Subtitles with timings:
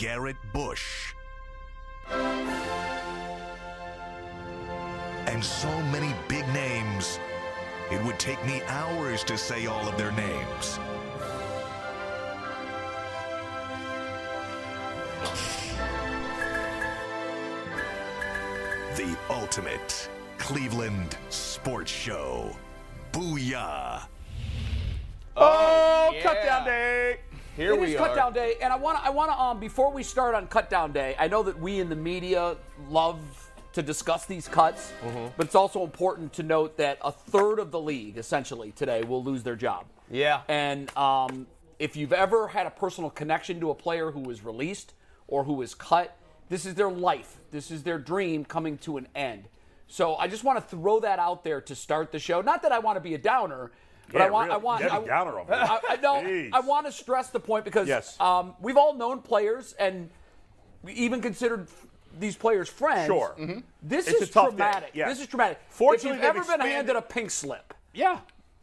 [0.00, 1.12] Garrett Bush,
[5.26, 7.20] and so many big names,
[7.90, 10.78] it would take me hours to say all of their names.
[18.96, 20.08] The ultimate
[20.38, 22.56] Cleveland sports show.
[23.12, 24.04] Booyah!
[25.36, 26.22] Oh, yeah.
[26.22, 27.18] cut down day.
[27.60, 28.06] Here It we is are.
[28.06, 29.04] cut down day, and I want to.
[29.04, 29.38] I want to.
[29.38, 32.56] Um, before we start on cut down day, I know that we in the media
[32.88, 33.18] love
[33.74, 35.26] to discuss these cuts, Mm-hmm.
[35.36, 39.22] but it's also important to note that a third of the league, essentially, today will
[39.22, 39.84] lose their job.
[40.10, 40.40] Yeah.
[40.48, 41.46] And um,
[41.78, 44.94] if you've ever had a personal connection to a player who was released
[45.28, 46.16] or who was cut,
[46.48, 47.36] this is their life.
[47.50, 49.44] This is their dream coming to an end.
[49.86, 52.40] So I just want to throw that out there to start the show.
[52.40, 53.70] Not that I want to be a downer,
[54.12, 54.48] but Yeah, I want.
[54.48, 54.54] really.
[54.60, 54.82] I want.
[54.82, 55.52] Debbie I, Downer over.
[55.54, 55.96] I, I.
[56.02, 56.50] Jeez.
[56.52, 58.18] I want to stress the point because Yes.
[58.20, 60.10] um, we've all known players and
[60.82, 61.68] we even considered
[62.18, 63.06] these players friends.
[63.06, 63.36] Sure.
[63.82, 64.92] This It's is a tough day, traumatic.
[64.94, 65.60] This is traumatic.
[65.68, 68.18] Fortunately, if you've ever been handed a pink slip, Yeah.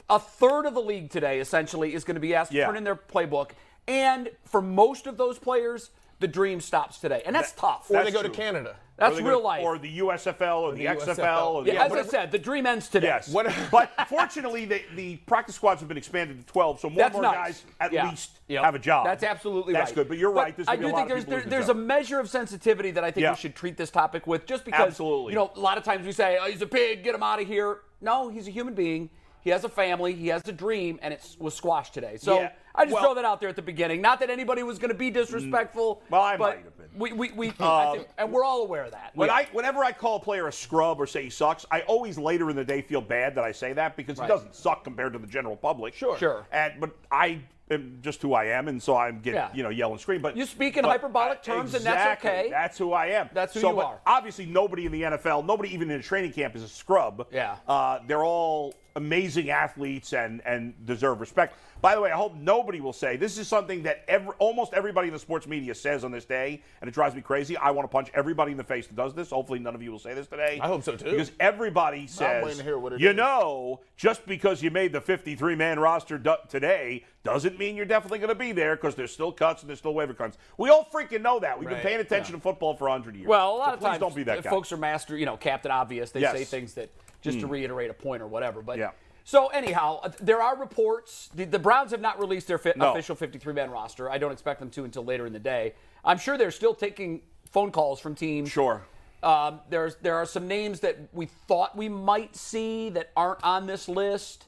[0.10, 2.84] a third of the league today essentially is going to be asked to turn in
[2.84, 3.52] their playbook,
[3.88, 7.90] and for most of those players, the dream stops today, and that's tough.
[7.90, 8.30] Or That's they go true.
[8.32, 8.76] to Canada.
[8.98, 9.64] That's Or they real to- life.
[9.64, 11.16] Or the USFL or the, the XFL.
[11.16, 11.48] USFL.
[11.54, 13.06] Or the, yeah, as I said, the dream ends today.
[13.10, 13.32] Yes.
[13.72, 17.22] But fortunately, the, the practice squads have been expanded to 12, so more That's and
[17.24, 17.62] more nice.
[17.62, 18.10] guys at Yeah.
[18.10, 18.64] least Yep.
[18.64, 19.06] have a job.
[19.06, 19.86] That's absolutely That's right.
[19.90, 20.08] That's good.
[20.08, 20.56] But you're right.
[20.56, 22.28] There's I gonna be do a think of there's people there, there's a measure of
[22.32, 23.32] sensitivity that I think Yeah.
[23.34, 25.34] we should treat this topic with, just because Absolutely.
[25.34, 27.40] you know a lot of times we say oh, he's a pig, get him out
[27.40, 27.82] of here.
[28.02, 29.12] No, he's a human being.
[29.42, 30.14] He has a family.
[30.14, 32.18] He has a dream, and it was squashed today.
[32.18, 32.52] So Yeah.
[32.78, 34.02] I just Well- throw that out there at the beginning.
[34.02, 36.02] Not that anybody was going to be disrespectful.
[36.10, 36.88] Well, I but might have been.
[37.00, 39.12] We, we, we I think, and we're all aware of that.
[39.16, 39.36] When Yeah.
[39.36, 42.50] I, whenever I call a player a scrub or say he sucks, I always later
[42.50, 44.26] in the day feel bad that I say that because Right.
[44.26, 45.94] he doesn't suck compared to the general public.
[45.94, 46.18] Sure.
[46.18, 46.46] Sure.
[46.52, 49.50] And but I am just who I am, and so I'm getting Yeah.
[49.54, 50.22] you know yell and scream.
[50.22, 52.48] But You speak in but- hyperbolic terms, and that's okay.
[52.50, 53.30] That's who I am.
[53.34, 54.00] That's who so, you but are.
[54.08, 57.28] Obviously, nobody in the NFL, nobody even in a training camp is a scrub.
[57.32, 57.58] Yeah.
[57.68, 61.56] Uh, they're all amazing athletes and and deserve respect.
[61.80, 65.10] By the way, I hope nobody will say this is something that every, almost everybody
[65.10, 67.56] in the sports media says on this day, and it drives me crazy.
[67.56, 69.30] I want to punch everybody in the face that does this.
[69.30, 70.60] Hopefully, none of you will say this today.
[70.62, 71.12] I hope so, too.
[71.12, 73.16] Because everybody says, waiting to hear what it you is.
[73.16, 78.18] know, just because you made the 53 man roster do- today doesn't mean you're definitely
[78.20, 80.40] going to be there because there's still cuts and there's still waiver cuts.
[80.58, 81.60] We all freaking know that.
[81.60, 83.28] We've been paying attention to football for 100 years.
[83.28, 84.50] Well, a lot So of times don't be that guy.
[84.50, 86.10] folks are master, you know, Captain Obvious.
[86.10, 86.34] They Yes.
[86.36, 86.90] Say things that
[87.22, 88.62] just to reiterate a point or whatever.
[88.62, 88.92] But Yeah.
[89.24, 91.30] so anyhow, uh, there are reports.
[91.36, 92.92] The, the Browns have not released their fi- No.
[92.92, 94.10] official 53-man roster.
[94.10, 95.74] I don't expect them to until later in the day.
[96.06, 98.50] I'm sure they're still taking phone calls from teams.
[98.52, 98.82] Sure.
[99.24, 103.66] Um, there's there are some names that we thought we might see that aren't on
[103.66, 104.46] this list.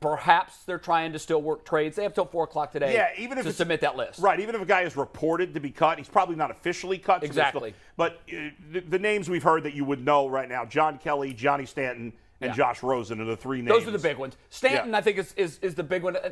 [0.00, 1.96] Perhaps they're trying to still work trades.
[1.96, 2.94] They have till four o'clock today.
[2.94, 4.20] Yeah, even if to submit that list.
[4.20, 7.22] Right, even if a guy is reported to be cut, he's probably not officially cut.
[7.22, 7.70] so Exactly.
[7.70, 10.98] still- but uh, the, the names we've heard that you would know right now: John
[10.98, 12.54] Kelly, Johnny Stanton, and Yeah.
[12.54, 13.70] Josh Rosen are the three names.
[13.70, 14.36] Those are the big ones.
[14.50, 14.98] Stanton, Yeah.
[14.98, 16.14] I think, is, is is the big one.
[16.16, 16.30] Uh,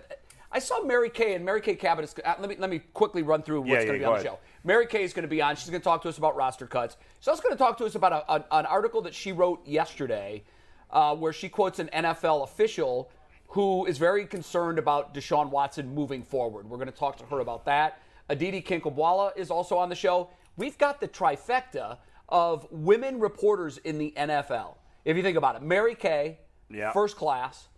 [0.53, 2.05] I saw Mary Kay and Mary Kay Cabot.
[2.05, 4.13] Is, uh, let me let me quickly run through what's Yeah, going to be go
[4.13, 4.39] on the show.
[4.63, 5.57] Mary Kay is going to be on.
[5.57, 6.97] She's going to talk to us about roster cuts.
[7.19, 9.67] She's also going to talk to us about a, a- an article that she wrote
[9.67, 10.45] yesterday,
[10.93, 13.11] uh, where she quotes an NFL official
[13.57, 16.69] who is very concerned about Deshaun Watson moving forward.
[16.69, 18.03] We're going to talk to her about that.
[18.29, 20.29] Aditi Kinkhabwala is also on the show.
[20.59, 21.97] We've got the trifecta
[22.29, 24.75] of women reporters in the NFL.
[25.07, 26.37] If you think about it, Mary Kay,
[26.69, 26.93] Yeah.
[26.93, 27.69] first class.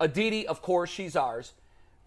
[0.00, 1.52] Aditi, of course, she's ours.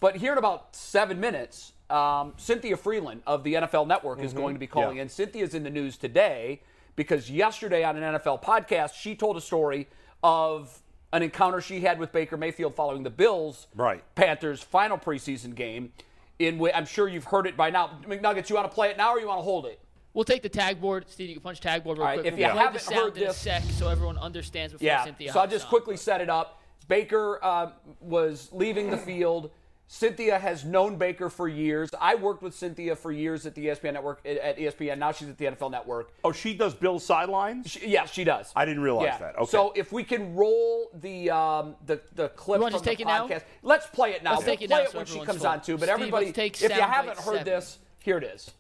[0.02, 4.54] But here in about seven minutes, um, Cynthia Frelund of the NFL Network is going
[4.56, 5.04] to be calling Yeah.
[5.04, 5.08] in.
[5.10, 6.62] Cynthia's in the news today
[6.98, 9.88] because yesterday on an NFL podcast, she told a story
[10.22, 10.82] of
[11.14, 14.04] an encounter she had with Baker Mayfield following the Bills Right.
[14.16, 15.94] Panthers final preseason game.
[16.40, 17.92] In which I'm sure you've heard it by now.
[18.08, 19.80] McNuggets, you want to play it now or you want to hold it?
[20.16, 21.06] We'll take the tag board.
[21.08, 22.34] Steve, you can punch tag board real All right, quick.
[22.34, 24.74] if We'll you play haven't the sound heard in a this- sec so everyone understands
[24.74, 25.04] before Yeah.
[25.06, 25.70] Cynthia So I'll just on.
[25.70, 26.60] quickly set it up.
[26.88, 27.70] Baker uh,
[28.02, 29.52] was leaving the field.
[29.88, 31.90] Cynthia has known Baker for years.
[32.02, 34.98] I worked with Cynthia for years at the ESPN network at ESPN.
[34.98, 36.12] Now she's at the NFL Network.
[36.24, 37.70] Oh, she does Bill's sidelines.
[37.70, 38.52] She, yes, she does.
[38.56, 39.18] I didn't realize Yeah.
[39.20, 39.36] that.
[39.38, 39.46] Okay.
[39.52, 43.08] So if we can roll the um, the the clip from just the take it
[43.08, 43.28] now?
[43.28, 44.32] podcast, let's play it now.
[44.32, 45.48] Let's we'll take it play now it so when she comes full.
[45.48, 45.74] on too.
[45.78, 47.46] But Steve, everybody, take if you haven't heard seven.
[47.46, 48.52] this, here it is.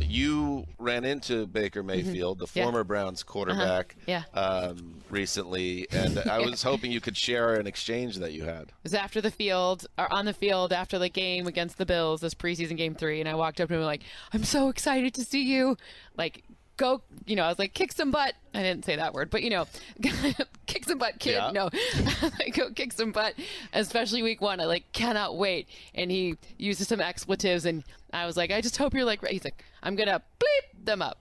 [0.00, 2.58] You ran into Baker Mayfield, the Mm-hmm.
[2.58, 2.64] Yeah.
[2.64, 4.22] former Browns quarterback, Yeah.
[4.34, 8.62] um, recently, and I was hoping you could share an exchange that you had.
[8.62, 12.20] It was after the field or on the field after the game against the Bills,
[12.20, 14.02] this preseason game three, and I walked up to him like,
[14.32, 15.76] "I'm so excited to see you!"
[16.16, 16.44] Like,
[16.76, 19.42] go, you know, I was like, "Kick some butt." I didn't say that word, but
[19.42, 19.66] you know,
[20.76, 21.32] kick some butt, kid.
[21.34, 21.50] Yeah.
[21.52, 21.70] No,
[22.38, 23.34] like, go kick some butt,
[23.72, 24.60] especially week one.
[24.60, 25.68] I like cannot wait.
[25.94, 29.44] And he uses some expletives, and I was like, "I just hope you're like." He's
[29.44, 31.18] like, "I'm gonna bleep them up."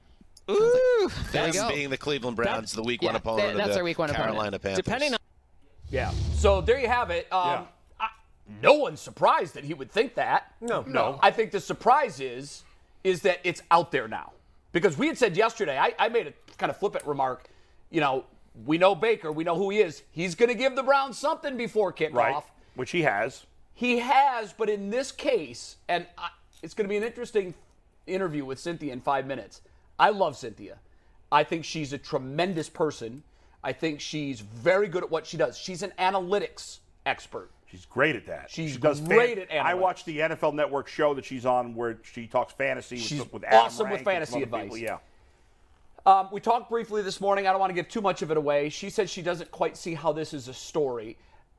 [0.49, 3.73] Ooh, There that's being the Cleveland Browns, the week yeah, one opponent that- that's of
[3.73, 4.29] the our week one opponent.
[4.31, 4.83] Carolina Panthers.
[4.83, 5.19] Depending on
[5.89, 6.11] Yeah.
[6.35, 7.31] So there you have it.
[7.31, 7.65] Um, Yeah.
[7.99, 8.09] I,
[8.61, 10.53] no one's surprised that he would think that.
[10.61, 10.83] No.
[10.87, 11.19] No.
[11.23, 12.63] I think the surprise is
[13.03, 14.33] is that it's out there now.
[14.71, 17.49] Because we had said yesterday, I, I made a kind of flippant remark.
[17.89, 18.25] You know,
[18.65, 20.03] we know Baker, we know who he is.
[20.11, 22.13] He's going to give the Browns something before kickoff.
[22.13, 22.43] Right.
[22.75, 23.45] Which he has.
[23.73, 26.29] He has, but in this case, and I,
[26.63, 27.53] it's going to be an interesting
[28.07, 29.61] interview with Cynthia in five minutes.
[29.99, 30.77] I love Cynthia.
[31.31, 33.23] I think she's a tremendous person.
[33.63, 35.57] I think she's very good at what she does.
[35.57, 37.49] She's an analytics expert.
[37.65, 38.49] She's great at that.
[38.49, 39.63] She's she does great at analytics.
[39.63, 43.33] I watch the NFL Network show that she's on where she talks fantasy She's with,
[43.33, 44.63] with awesome with fantasy advice.
[44.63, 44.77] people.
[44.77, 44.97] Yeah.
[46.05, 47.47] Um, we talked briefly this morning.
[47.47, 48.69] I don't want to give too much of it away.
[48.69, 51.17] She said she doesn't quite see how this is a story.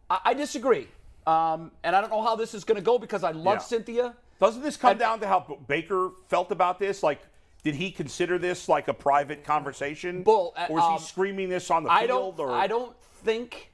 [0.09, 0.87] I, I disagree.
[1.27, 3.59] Um, and I don't know how this is going to go because I love Yeah.
[3.63, 4.15] Cynthia.
[4.41, 7.03] Doesn't this come And- down to how B- Baker felt about this?
[7.03, 7.21] Like,
[7.65, 10.23] did he consider this like a private conversation?
[10.23, 12.37] Bull, uh, or is um, he screaming this on the I field?
[12.37, 12.47] don't.
[12.49, 12.95] or I don't
[13.25, 13.73] think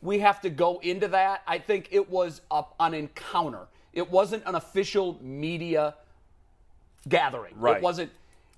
[0.00, 1.42] we have to go into that.
[1.46, 3.66] I think it was a, an encounter.
[3.92, 5.94] It wasn't an official media
[7.06, 7.52] gathering.
[7.58, 7.76] Right.
[7.76, 8.10] It wasn't.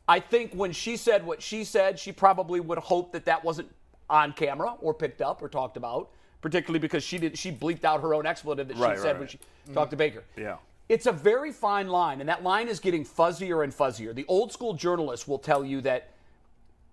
[0.08, 3.70] I think when she said what she said, she probably would hope that that wasn't
[4.08, 6.10] on camera or picked up or talked about.
[6.40, 7.36] Particularly because she did.
[7.36, 9.38] She bleeped out her own expletive that she Right, said right, when she
[9.74, 9.98] talked to mm-hmm.
[9.98, 10.24] Baker.
[10.36, 10.56] Yeah.
[10.88, 14.14] It's a very fine line, and that line is getting fuzzier and fuzzier.
[14.14, 16.10] The old school journalists will tell you that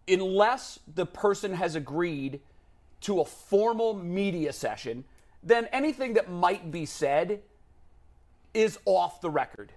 [0.08, 2.42] unless the person has agreed
[3.02, 5.06] to a formal media session,
[5.44, 7.42] then anything that might be said
[8.54, 9.72] is off the record.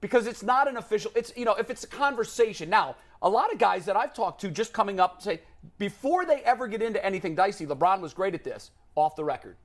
[0.00, 2.70] Because it's not an official, it's, you know, if it's a conversation.
[2.70, 5.40] Now, a lot of guys that I've talked to just coming up say,
[5.78, 9.56] before they ever get into anything dicey, LeBron was great at this, off the record.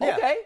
[0.00, 0.16] Yeah.
[0.16, 0.38] Okay,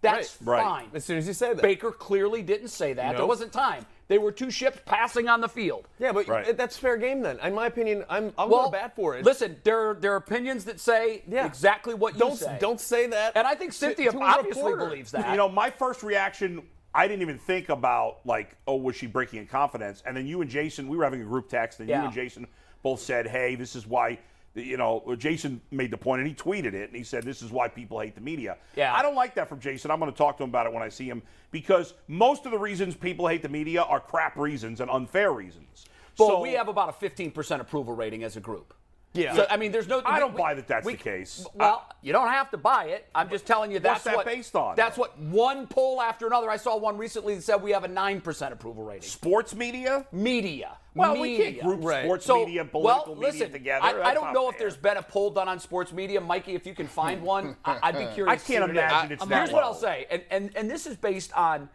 [0.00, 0.62] that's Right.
[0.62, 0.90] fine.
[0.92, 1.62] As soon as you say that.
[1.62, 3.16] Baker clearly didn't say that.
[3.16, 3.86] There wasn't time.
[4.08, 5.86] They were two ships passing on the field.
[5.98, 6.56] Yeah, but Right.
[6.56, 7.38] that's fair game then.
[7.40, 9.24] In my opinion, I'm I'll Well, go bat for it.
[9.24, 11.46] Listen, there there are opinions that say Yeah.
[11.46, 12.56] exactly what you don't say.
[12.60, 13.36] don't say that.
[13.36, 14.84] And I think to- Cynthia to a obviously reporter.
[14.90, 15.30] believes that.
[15.30, 19.40] You know, my first reaction, I didn't even think about like, oh, was she breaking
[19.40, 20.02] in confidence?
[20.06, 22.00] And then you and Jason, we were having a group text, and Yeah.
[22.00, 22.46] you and Jason
[22.82, 24.18] both said, hey, this is why.
[24.54, 27.50] You know, Jason made the point, and he tweeted it, and he said, "This is
[27.52, 28.94] why people hate the media." Yeah.
[28.94, 29.90] I don't like that from Jason.
[29.90, 32.52] I'm going to talk to him about it when I see him because most of
[32.52, 35.84] the reasons people hate the media are crap reasons and unfair reasons.
[36.18, 38.72] Well, so we have about a 15% approval rating as a group.
[39.16, 39.34] Yeah.
[39.34, 40.02] So, I mean, there's no.
[40.04, 41.46] I don't we- buy that that's we- the case.
[41.54, 43.08] Well, you don't have to buy it.
[43.14, 44.76] I'm just telling you that's What's that what based on?
[44.76, 46.50] That's what one poll after another.
[46.50, 49.02] I saw one recently that said we have a nine percent approval rating.
[49.02, 50.06] sports media.
[50.12, 50.76] Media.
[50.94, 51.38] Well, media.
[51.38, 52.04] we can't group Right.
[52.04, 53.84] sports So, media, political well, media listen, together.
[53.84, 56.54] I, I don't not know if there's been a poll done on sports media, Mikey.
[56.54, 58.42] If you can find one, I- I'd be curious.
[58.42, 58.82] I can't what it is.
[58.82, 59.64] imagine it's uh, Here's that what.
[59.64, 61.68] I'll say, and, and and this is based on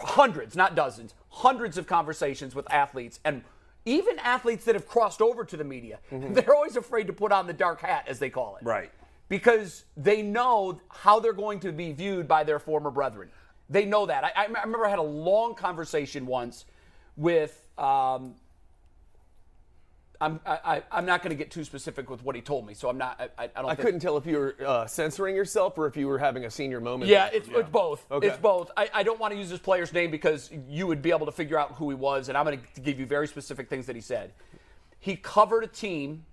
[0.00, 3.42] hundreds, not dozens, hundreds of conversations with athletes and.
[3.84, 7.46] Even athletes that have crossed over to the media, they're always afraid to put on
[7.46, 8.64] the dark hat, as they call it.
[8.64, 8.90] Right.
[9.28, 13.30] Because they know how they're going to be viewed by their former brethren.
[13.68, 14.24] They know that.
[14.24, 16.66] I, I remember I had a long conversation once
[17.16, 18.34] with um,
[20.22, 22.74] I'm I, I- I'm not going to get too specific with what he told me,
[22.74, 23.20] so I'm not.
[23.20, 23.64] I, I I don't.
[23.66, 26.44] I think, couldn't tell if you were uh, censoring yourself or if you were having
[26.44, 27.10] a senior moment.
[27.10, 28.06] Yeah, it's, it's both.
[28.10, 28.28] Okay.
[28.28, 28.70] It's both.
[28.76, 31.32] I, I don't want to use this player's name because you would be able to
[31.32, 33.96] figure out who he was, and I'm going to give you very specific things that
[33.96, 34.32] he said.
[35.00, 36.24] He covered a team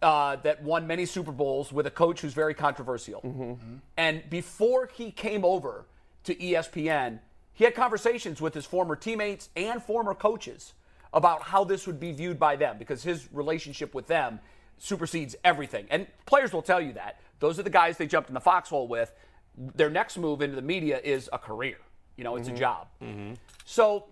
[0.00, 3.58] uh, that won many Super Bowls with a coach who's very controversial.
[3.96, 5.84] And before he came over
[6.24, 7.18] to ESPN,
[7.52, 10.72] he had conversations with his former teammates and former coaches
[11.12, 14.40] about how this would be viewed by them because his relationship with them
[14.78, 15.86] supersedes everything.
[15.90, 17.20] And players will tell you that.
[17.40, 19.12] Those are the guys they jumped in the foxhole with.
[19.56, 21.78] Their next move into the media is a career.
[22.16, 22.60] You know, it's a mm-hmm.
[22.60, 22.88] job.
[23.02, 23.34] Mm-hmm.
[23.64, 24.06] So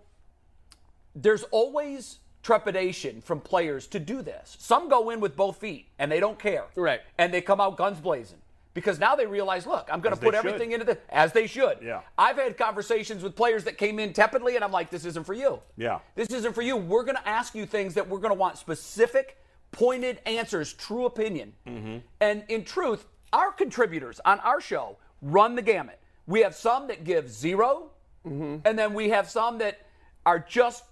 [1.14, 4.56] there's always trepidation from players to do this.
[4.60, 6.66] Some go in with both feet and they don't care.
[6.76, 7.00] Right.
[7.18, 8.38] And they come out guns blazing.
[8.76, 10.44] Because now they realize, look, I'm going to put should.
[10.46, 11.78] everything into the as they should.
[11.82, 12.02] Yeah.
[12.18, 15.32] I've had conversations with players that came in tepidly, and I'm like, this isn't for
[15.32, 15.60] you.
[15.78, 16.00] Yeah.
[16.14, 16.76] This isn't for you.
[16.76, 19.38] We're going to ask you things that we're going to want specific,
[19.72, 21.54] pointed answers, true opinion.
[21.66, 21.96] Mm-hmm.
[22.20, 25.98] And in truth, our contributors on our show run the gamut.
[26.26, 27.90] We have some that give 0
[28.26, 28.56] Mm-hmm.
[28.66, 29.86] and then we have some that
[30.26, 30.82] are just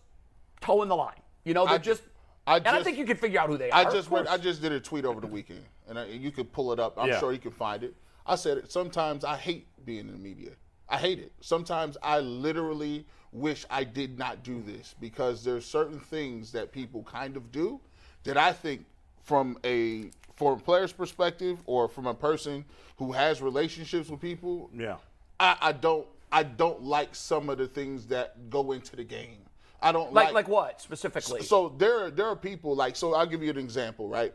[0.60, 1.18] toeing the line.
[1.44, 2.02] You know, they're I- just.
[2.46, 3.86] I and I think you can figure out who they are.
[3.86, 4.28] I just course.
[4.28, 6.98] I just did a tweet over the weekend, and I, you could pull it up.
[6.98, 7.20] I'm Yeah.
[7.20, 7.94] sure you can find it.
[8.26, 8.72] I said it.
[8.72, 10.50] Sometimes I hate being in the media.
[10.88, 11.32] I hate it.
[11.40, 17.02] Sometimes I literally wish I did not do this because there's certain things that people
[17.02, 17.80] kind of do
[18.24, 18.84] that I think
[19.22, 22.64] from a from a player's perspective or from a person
[22.96, 24.96] who has relationships with people, Yeah.
[25.40, 29.38] I, I don't I don't like some of the things that go into the game.
[29.80, 31.42] I don't like like what specifically?
[31.42, 33.14] so there, there are people like so.
[33.14, 34.32] I'll give you an example, right?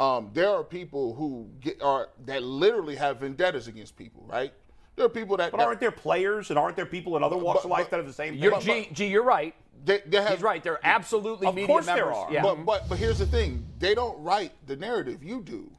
[0.00, 4.52] Um, there are people who get are that literally have vendettas against people, right?
[4.96, 5.50] There are people that.
[5.52, 7.90] But that- aren't there players and aren't there people in other walks of but- life
[7.90, 8.84] that have the same You're, thing?
[8.88, 9.54] G, G, you're right.
[9.84, 10.62] they, they have, He's right.
[10.62, 12.32] They're absolutely Of media course there are.
[12.32, 12.42] Yeah.
[12.42, 15.22] But but but here's the thing: they don't write the narrative.
[15.22, 15.70] You do.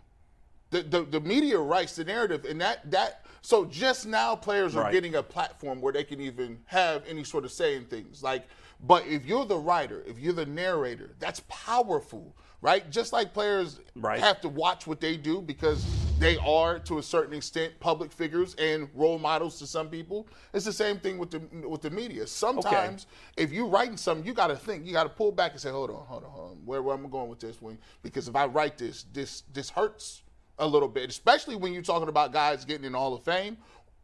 [0.70, 4.84] The, the, the media writes the narrative, and that that so just now players are
[4.84, 4.94] Right.
[4.94, 8.22] getting a platform where they can even have any sort of say in things.
[8.24, 8.48] Like,
[8.86, 12.90] but if you're the writer, if you're the narrator, that's powerful, right?
[12.90, 14.20] Just like players Right.
[14.20, 15.86] have to watch what they do because
[16.20, 20.28] they are to a certain extent public figures and role models to some people.
[20.54, 22.28] It's the same thing with the with the media.
[22.28, 25.60] Sometimes if you're writing something, you got to think, you got to pull back and
[25.60, 27.78] say, hold on, hold on, hold on, where, where am I going with this one?
[28.04, 30.22] Because if I write this, this this hurts
[30.60, 33.58] a little bit, especially when you're talking about guys getting in the Hall of Fame.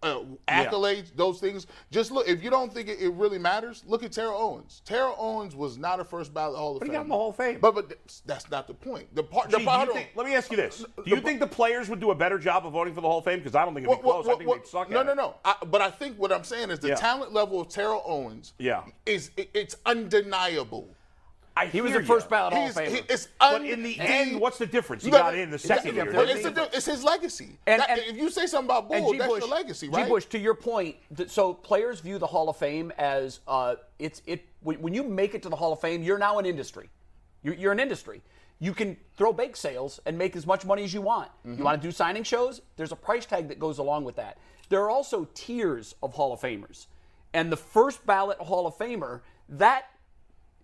[0.04, 1.66] Uh, accolades, those things.
[1.89, 2.27] Just look.
[2.27, 4.84] If you don't think it, it really matters, look at Terrell Owens.
[4.86, 6.98] Terrell Owens was not a first ballot Hall of But he Fame.
[7.00, 7.58] got in the Hall of Fame.
[7.60, 7.94] But but
[8.27, 9.13] that's not the point.
[9.16, 9.50] The part.
[9.50, 11.89] The Gee, do part think- let me ask you this: Do you think the players
[11.89, 13.39] would do a better job of voting for the Hall of Fame?
[13.39, 14.27] Because I don't think it'd be close.
[14.27, 15.36] I think they'd suck no, at no, no.
[15.44, 16.96] I, but I think what I'm saying is the Yeah.
[16.96, 18.84] talent level of Terrell Owens Yeah.
[19.08, 20.88] is it, it's undeniable.
[21.58, 22.88] I he was the first ballot Hall of Famer.
[22.88, 25.04] he- it's But in the end, what's the difference?
[25.04, 26.12] He got in the second year.
[26.12, 26.46] Well, it's,
[26.76, 27.58] it's his legacy.
[27.66, 29.94] And- That- and- if you say something about And Bull, that's Bush, your legacy, G.
[29.94, 30.08] right?
[30.10, 34.22] Bush, to your point, th- so players view the Hall of Fame as uh, it's
[34.26, 36.90] it when, when you make it to the Hall of Fame, you're now an industry.
[37.44, 38.22] You're, you're an industry.
[38.60, 41.30] You can throw bake sales and make as much money as you want.
[41.46, 41.60] Mm-hmm.
[41.60, 42.62] You want to do signing shows?
[42.76, 44.38] There's a price tag that goes along with that.
[44.70, 46.88] There are also tiers of Hall of Famers,
[47.34, 49.86] and the first ballot Hall of Famer that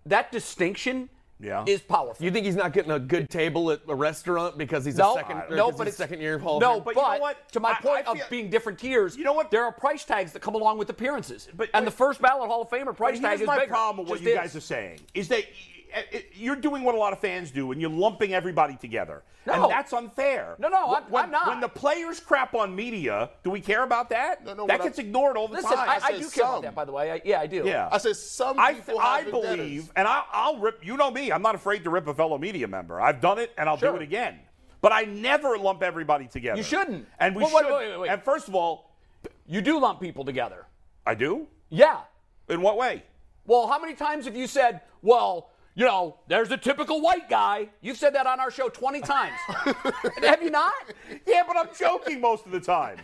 [0.06, 1.08] that distinction
[1.40, 1.64] Yeah.
[1.66, 2.24] is powerful.
[2.24, 5.18] You think he's not getting a good table at a restaurant because he's No, a
[5.18, 7.12] second, or no, 'cause but he's it's second year Hall of no, but, But you
[7.14, 7.48] know what?
[7.52, 9.50] to my I- point I of being different tiers, You know what?
[9.50, 12.48] There are price tags that come along with appearances, But- and the but- first ballot
[12.48, 13.68] Hall of Famer price But tag here's is my bigger.
[13.72, 14.38] problem with what Just you is.
[14.38, 15.44] guys are saying is that
[15.94, 18.74] Eh, y- y- you're doing what a lot of fans do, and you're lumping everybody
[18.76, 19.52] together, No.
[19.52, 20.56] and that's unfair.
[20.58, 21.46] No, no, I'm- when, I'm not.
[21.46, 24.44] When the players crap on media, do we care about that?
[24.44, 25.88] No, no, that gets I'm- ignored all the Listen, time.
[25.88, 27.12] I, I said do care about that, by the way.
[27.12, 27.62] I, yeah, I do.
[27.64, 29.56] yeah, I said some I, people I have vendettas.
[29.56, 30.84] believe, and I, I'll rip.
[30.84, 31.30] You know me.
[31.30, 33.00] I'm not afraid to rip a fellow media member.
[33.00, 33.90] I've done it, and I'll Sure.
[33.90, 34.40] do it again.
[34.80, 36.56] But I never lump everybody together.
[36.58, 37.06] You shouldn't.
[37.20, 37.72] And we Well, wait, should.
[37.72, 38.08] wait, wait, wait.
[38.10, 38.90] And first of all,
[39.46, 40.66] You do lump people together.
[41.06, 41.46] I do.
[41.70, 42.00] Yeah.
[42.48, 43.02] In what way?
[43.46, 47.68] Well, how many times have you said, well, you know, there's a typical white guy?
[47.80, 49.34] You've said that on our show 20 times.
[50.22, 50.72] have you not?
[51.26, 52.98] Yeah, but I'm joking most of the time.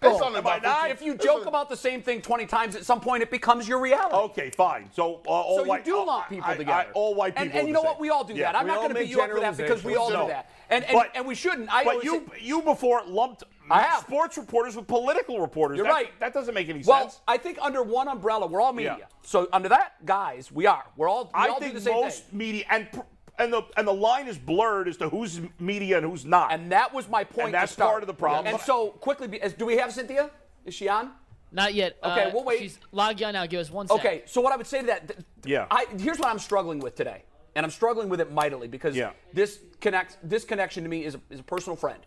[0.00, 0.90] It's only Am I about not?
[0.92, 3.30] If you it's joke only- about the same thing 20 times, at some point it
[3.32, 4.14] becomes your reality.
[4.14, 4.88] Okay, fine.
[4.92, 5.84] So uh, all So you white.
[5.84, 6.86] do uh, lump people I- I- together.
[6.94, 7.58] all white And- people.
[7.58, 7.98] And, are you know what?
[8.00, 8.52] We all do Yeah.
[8.52, 8.58] that.
[8.60, 10.28] I'm not going to beat you up for that because we all do No.
[10.28, 10.50] that.
[10.70, 11.72] And, and, But- and we shouldn't.
[11.72, 14.00] I But you, say- you before lumped I have.
[14.02, 15.76] sports reporters with political reporters.
[15.76, 16.20] You're That's- right.
[16.20, 17.20] That doesn't make any well, sense.
[17.28, 18.96] I think under one umbrella, we're all media.
[19.00, 19.06] Yeah.
[19.22, 20.84] So under that, guys, we are.
[20.96, 21.24] We're all.
[21.24, 22.38] We I all think do the same most thing.
[22.38, 23.00] media and pr-
[23.38, 26.52] and the and the line is blurred as to who's media and who's not.
[26.52, 27.46] And that was my point.
[27.46, 27.90] And that's to start.
[27.90, 28.46] part of the problem.
[28.52, 30.30] And so quickly, do we have Cynthia?
[30.64, 31.12] Is she on?
[31.50, 31.96] Not yet.
[32.04, 32.58] Okay, Uh, we'll wait.
[32.60, 33.46] She's logged on now.
[33.46, 34.00] Give us one second.
[34.06, 35.66] Okay, so what I would say to that, th- Yeah.
[35.70, 37.22] I, here's what I'm struggling with today,
[37.54, 39.12] and I'm struggling with it mightily because Yeah.
[39.32, 40.18] this connects.
[40.22, 42.00] This connection to me is a, is a personal friend.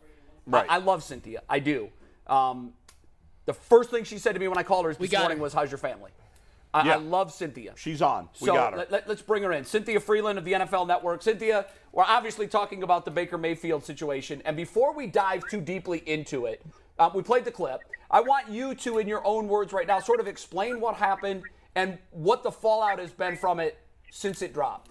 [0.45, 0.65] Right.
[0.69, 1.43] I, I love Cynthia.
[1.49, 1.89] I do.
[2.27, 2.73] Um,
[3.45, 5.43] the first thing she said to me when I called her this morning her.
[5.43, 6.11] was, "How's your family?"
[6.73, 6.93] I, Yeah.
[6.93, 7.73] I love Cynthia.
[7.75, 8.29] She's on.
[8.39, 8.87] We so got her.
[8.89, 9.65] Let, us bring her in.
[9.65, 11.21] Cynthia Frelund of the NFL Network.
[11.21, 14.41] Cynthia, we're obviously talking about the Baker Mayfield situation.
[14.45, 16.61] And before we dive too deeply into it,
[16.97, 17.81] uh, we played the clip.
[18.09, 21.43] I want you to, in your own words right now, sort of explain what happened
[21.75, 23.77] and what the fallout has been from it
[24.09, 24.90] since it dropped.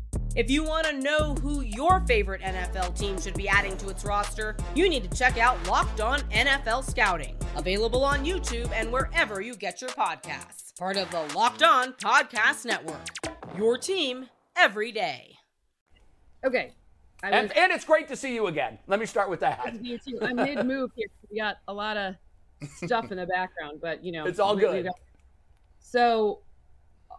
[0.33, 4.05] If you want to know who your favorite NFL team should be adding to its
[4.05, 9.41] roster, you need to check out Locked On NFL Scouting, available on YouTube and wherever
[9.41, 10.77] you get your podcasts.
[10.79, 13.01] Part of the Locked On Podcast Network.
[13.57, 15.35] Your team every day.
[16.45, 16.71] Okay.
[17.23, 18.79] I was, And, and it's great to see you again.
[18.87, 19.83] Let me start with that.
[19.83, 20.17] you too.
[20.21, 21.07] I'm mid move here.
[21.29, 22.15] We got a lot of
[22.77, 24.85] stuff in the background, but you know, It's all we- we good.
[24.85, 24.99] got-
[25.81, 26.39] So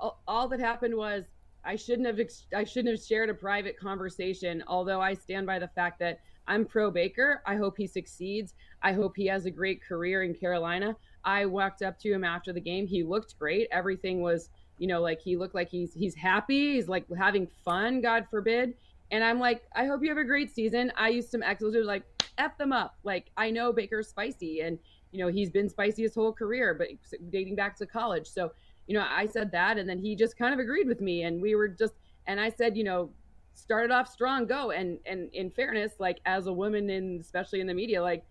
[0.01, 1.25] all, all that happened was
[1.65, 2.21] I shouldn't have
[2.55, 4.63] I shouldn't have shared a private conversation.
[4.67, 7.43] Although I stand by the fact that I'm pro Baker.
[7.47, 8.55] I hope he succeeds.
[8.83, 10.97] I hope he has a great career in Carolina.
[11.25, 12.87] I walked up to him after the game.
[12.87, 13.69] He looked great.
[13.71, 16.75] Everything was, you know, like he looked like he's he's happy.
[16.75, 18.01] He's like having fun.
[18.01, 18.75] God forbid.
[19.11, 20.91] And I'm like, I hope you have a great season.
[20.97, 22.05] I used some expletives like
[22.39, 22.97] f them up.
[23.05, 24.79] Like I know Baker's spicy, and
[25.13, 26.89] you know he's been spicy his whole career, but
[27.31, 28.27] dating back to college.
[28.27, 28.53] So
[28.93, 31.41] you know, I said that, and then he just kind of agreed with me, and
[31.41, 31.95] we were just,
[32.27, 33.09] and I said, you know,
[33.55, 37.67] started off strong, go, and and in fairness, like as a woman, in especially in
[37.67, 38.23] the media, like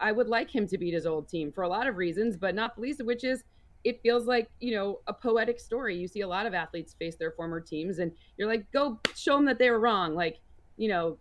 [0.00, 2.54] I would like him to beat his old team for a lot of reasons, but
[2.54, 3.44] not the least of which is
[3.84, 5.94] it feels like you know a poetic story.
[5.94, 9.36] You see a lot of athletes face their former teams, and you're like, go show
[9.36, 10.38] them that they were wrong, like
[10.78, 11.18] you know,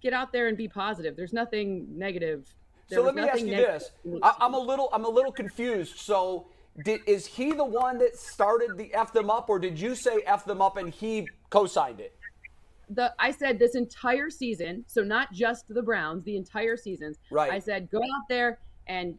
[0.00, 1.16] get out there and be positive.
[1.16, 2.54] There's nothing negative.
[2.88, 3.90] There So let me ask you this:
[4.22, 5.96] I, I'm a little, I'm a little confused.
[5.96, 6.46] So,
[6.84, 10.22] did, is he the one that started the f them up, or did you say
[10.26, 12.14] f them up and he co-signed it?
[12.90, 17.18] the I said this entire season, so not just the Browns, the entire seasons.
[17.30, 17.52] Right.
[17.52, 19.16] I said go out there and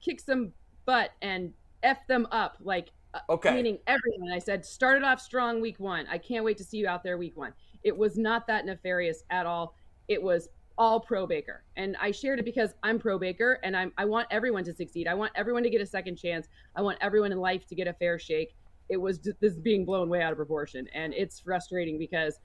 [0.00, 0.52] kick some
[0.86, 1.52] butt and
[1.82, 3.54] f them up, like uh, Okay.
[3.54, 4.32] meaning everyone.
[4.32, 6.06] I said started off strong week one.
[6.10, 7.54] I can't wait to see you out there week one.
[7.82, 9.74] It was not that nefarious at all.
[10.08, 13.92] It was all pro Baker, and I shared it because I'm pro Baker, and I'm
[13.96, 15.06] I want everyone to succeed.
[15.06, 16.48] I want everyone to get a second chance.
[16.74, 18.54] I want everyone in life to get a fair shake.
[18.88, 22.38] It was just, this being blown way out of proportion, and it's frustrating because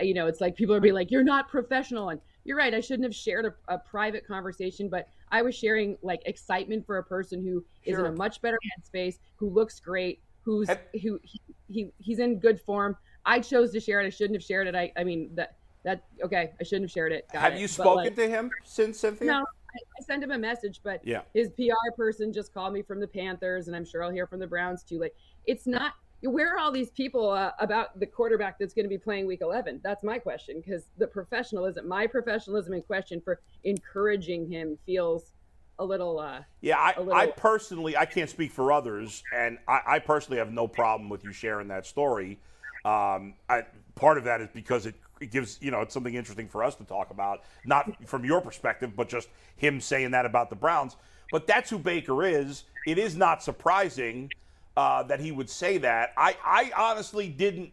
[0.00, 2.74] you know, it's like people are being like, "You're not professional," and you're right.
[2.74, 6.98] I shouldn't have shared a, a private conversation, but I was sharing like excitement for
[6.98, 10.68] a person who is in a much better headspace, who looks great, who's
[11.02, 12.96] who he, he he's in good form.
[13.24, 14.06] I chose to share it.
[14.06, 14.74] I shouldn't have shared it.
[14.74, 16.50] I I mean that that okay.
[16.60, 17.26] I shouldn't have shared it.
[17.32, 17.60] Got Have it.
[17.60, 19.26] you spoken like, to him since Cynthia?
[19.26, 21.20] no, I, I sent him a message, but Yeah.
[21.34, 24.40] his PR person just called me from the Panthers, and I'm sure I'll hear from
[24.40, 24.98] the Browns too.
[24.98, 25.14] Like,
[25.46, 25.92] it's not.
[26.22, 29.40] Where are all these people uh, about the quarterback that's going to be playing Week
[29.42, 29.80] 11?
[29.84, 35.34] That's my question because the professionalism, my professionalism in question for encouraging him feels
[35.78, 36.18] a little.
[36.18, 40.38] Uh, Yeah, I, little- I personally, I can't speak for others, and I, I personally
[40.38, 42.38] have no problem with you sharing that story.
[42.86, 44.94] Um, I, part of that is because it,
[45.24, 48.40] it gives, you know, it's something interesting for us to talk about, not from your
[48.40, 50.96] perspective, but just him saying that about the Browns.
[51.30, 52.64] But that's who Baker is.
[52.86, 54.30] It is not surprising
[54.76, 56.12] uh, that he would say that.
[56.16, 57.72] I, I honestly didn't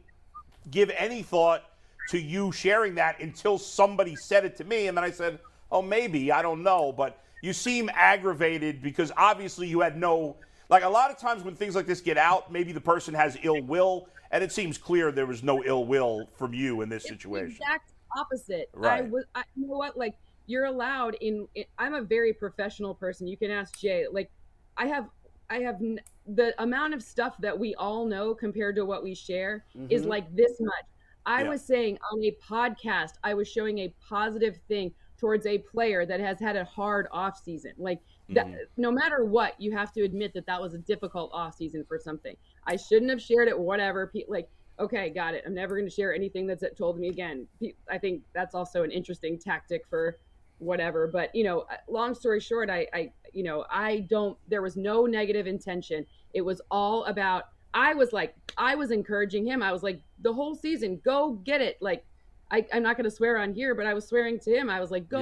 [0.72, 1.64] give any thought
[2.10, 5.40] to you sharing that until somebody said it to me, and then I said,
[5.72, 10.38] "Oh, maybe I don't know." But you seem aggravated because obviously you had no
[10.72, 13.38] like a lot of times when things like this get out, maybe the person has
[13.44, 17.04] ill will, and it seems clear there was no ill will from you in this
[17.04, 17.58] situation.
[17.62, 18.70] exact opposite.
[18.76, 19.10] I Right.
[19.10, 19.98] was, I, you know what?
[19.98, 20.16] Like,
[20.48, 21.66] you're allowed in, in.
[21.78, 23.28] I'm a very professional person.
[23.28, 24.06] You can ask Jay.
[24.10, 24.32] Like,
[24.78, 25.10] I have,
[25.50, 29.14] I have n- the amount of stuff that we all know compared to what we
[29.14, 30.08] share is Mhm.
[30.08, 30.86] like this much.
[31.26, 31.50] I Yeah.
[31.50, 36.20] was saying on a podcast, I was showing a positive thing towards a player that
[36.22, 37.74] has had a hard off season.
[37.78, 38.00] Like
[38.34, 38.58] that, Mhm.
[38.78, 42.00] no matter what, you have to admit that that was a difficult off season for
[42.00, 42.36] something.
[42.66, 43.58] I shouldn't have shared it.
[43.58, 44.08] Whatever.
[44.08, 45.44] Pe- Like, okay, got it.
[45.46, 47.48] I'm never going to share anything that's told me again.
[47.90, 50.18] I think that's also an interesting tactic for
[50.60, 51.08] whatever.
[51.08, 54.38] But you know, uh, long story short, I, I, you know, I don't.
[54.48, 56.06] There was no negative intention.
[56.34, 57.46] It was all about.
[57.74, 59.64] I was like, I was encouraging him.
[59.64, 61.78] I was like, the whole season, go get it.
[61.82, 62.04] Like,
[62.52, 64.70] I, I'm not going to swear on here, but I was swearing to him.
[64.70, 65.20] I was like, go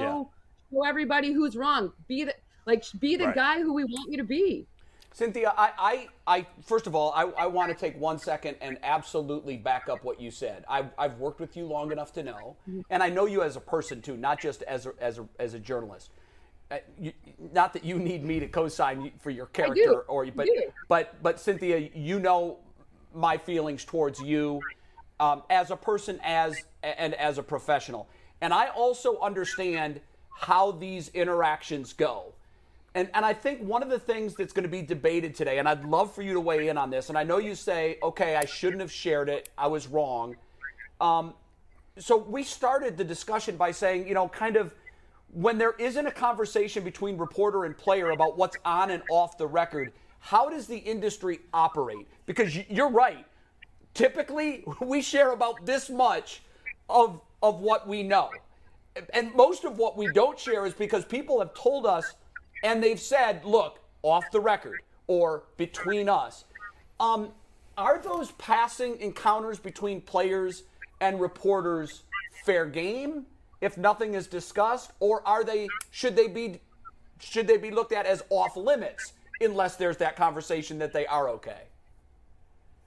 [0.72, 1.92] show everybody who's wrong.
[2.08, 2.34] Be the
[2.66, 3.34] like, be the Right.
[3.34, 4.66] guy who we want you to be.
[5.12, 8.78] Cynthia, I, I, I first of all, I, I want to take one second and
[8.82, 10.64] absolutely back up what you said.
[10.68, 12.56] I've, I've worked with you long enough to know,
[12.90, 15.54] and I know you as a person too, not just as a, as a, as
[15.54, 16.10] a journalist.
[16.70, 17.12] Uh, you,
[17.52, 20.48] not that you need me to co-sign for your character, or but
[20.88, 22.58] but but Cynthia, you know
[23.12, 24.64] my feelings towards you
[25.18, 28.08] um, as a person, as and as a professional,
[28.40, 30.00] and I also understand
[30.34, 32.34] how these interactions go.
[32.94, 35.68] And, and I think one of the things that's going to be debated today, and
[35.68, 38.34] I'd love for you to weigh in on this, and I know you say, okay,
[38.34, 40.36] I shouldn't have shared it, I was wrong.
[41.00, 41.34] Um,
[41.98, 44.74] so we started the discussion by saying, you know, kind of
[45.32, 49.46] when there isn't a conversation between reporter and player about what's on and off the
[49.46, 52.08] record, how does the industry operate?
[52.26, 53.24] Because you're right.
[53.94, 56.42] Typically, we share about this much
[56.88, 58.30] of of what we know.
[59.14, 62.14] And most of what we don't share is because people have told us
[62.62, 66.44] and they've said, look, off the record or between us.
[66.98, 67.30] Um,
[67.76, 70.64] are those passing encounters between players
[71.00, 72.02] and reporters
[72.44, 73.26] fair game
[73.60, 74.92] if nothing is discussed?
[75.00, 76.60] Or are they should they be
[77.18, 81.28] should they be looked at as off limits unless there's that conversation that they are
[81.30, 81.62] okay?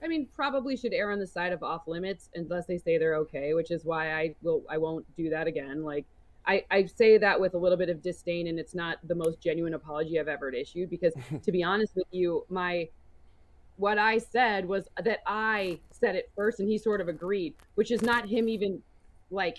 [0.04, 3.16] I mean, probably should err on the side of off limits unless they say they're
[3.18, 5.84] okay, which is why I will I won't do that again.
[5.84, 6.06] Like
[6.46, 9.40] I, I say that with a little bit of disdain and it's not the most
[9.40, 12.90] genuine apology I've ever issued because to be honest with you, my
[13.78, 17.92] what I said was that I said it first and he sort of agreed, which
[17.92, 18.82] is not him even
[19.32, 19.58] like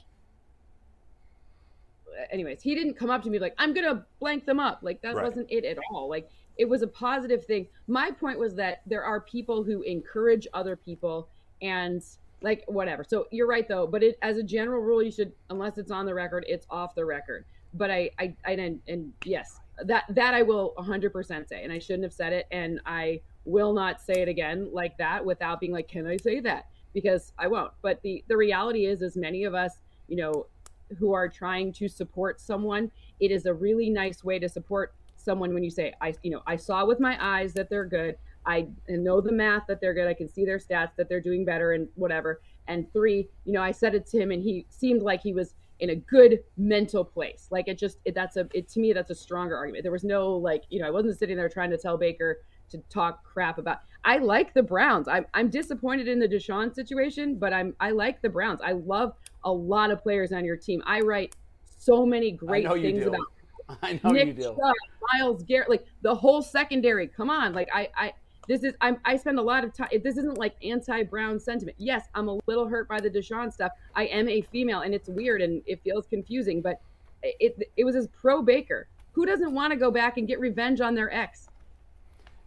[2.30, 4.80] anyways, he didn't come up to me like, I'm gonna blank them up.
[4.82, 5.24] Like that Right.
[5.24, 6.08] wasn't it at all.
[6.08, 7.66] Like it was a positive thing.
[7.86, 11.28] My point was that there are people who encourage other people
[11.62, 12.02] and
[12.44, 13.02] like whatever.
[13.02, 16.04] So you're right though, but it as a general rule, you should unless it's on
[16.04, 17.46] the record, it's off the record.
[17.72, 21.78] But I I, I didn't and yes, that that I will 100% say, and I
[21.78, 25.72] shouldn't have said it, and I will not say it again like that without being
[25.72, 26.66] like, can I say that?
[26.92, 27.72] Because I won't.
[27.80, 30.46] But the the reality is, as many of us, you know,
[30.98, 35.54] who are trying to support someone, it is a really nice way to support someone
[35.54, 38.16] when you say, I, you know, I saw with my eyes that they're good.
[38.46, 40.08] I know the math that they're good.
[40.08, 42.40] I can see their stats that they're doing better and whatever.
[42.66, 45.54] And three, you know, I said it to him and he seemed like he was
[45.80, 47.48] in a good mental place.
[47.50, 49.82] Like it just, it, that's a, it, to me, that's a stronger argument.
[49.82, 52.78] There was no like, you know, I wasn't sitting there trying to tell Baker to
[52.90, 53.78] talk crap about.
[54.04, 55.08] I like the Browns.
[55.08, 58.60] I'm, I'm disappointed in the Deshaun situation, but I'm, I like the Browns.
[58.62, 60.82] I love a lot of players on your team.
[60.86, 61.34] I write
[61.78, 63.20] so many great things about
[63.82, 64.42] I know Nick you do.
[64.42, 64.74] Chubb,
[65.12, 67.06] Myles Garrett, like the whole secondary.
[67.06, 68.12] Come on, like I, I,
[68.46, 69.88] this is I'm, I spend a lot of time.
[70.02, 71.76] This isn't like anti-Brown sentiment.
[71.78, 73.72] Yes, I'm a little hurt by the Deshaun stuff.
[73.94, 76.60] I am a female, and it's weird and it feels confusing.
[76.60, 76.80] But
[77.22, 78.88] it, it was as pro Baker.
[79.12, 81.48] Who doesn't want to go back and get revenge on their ex?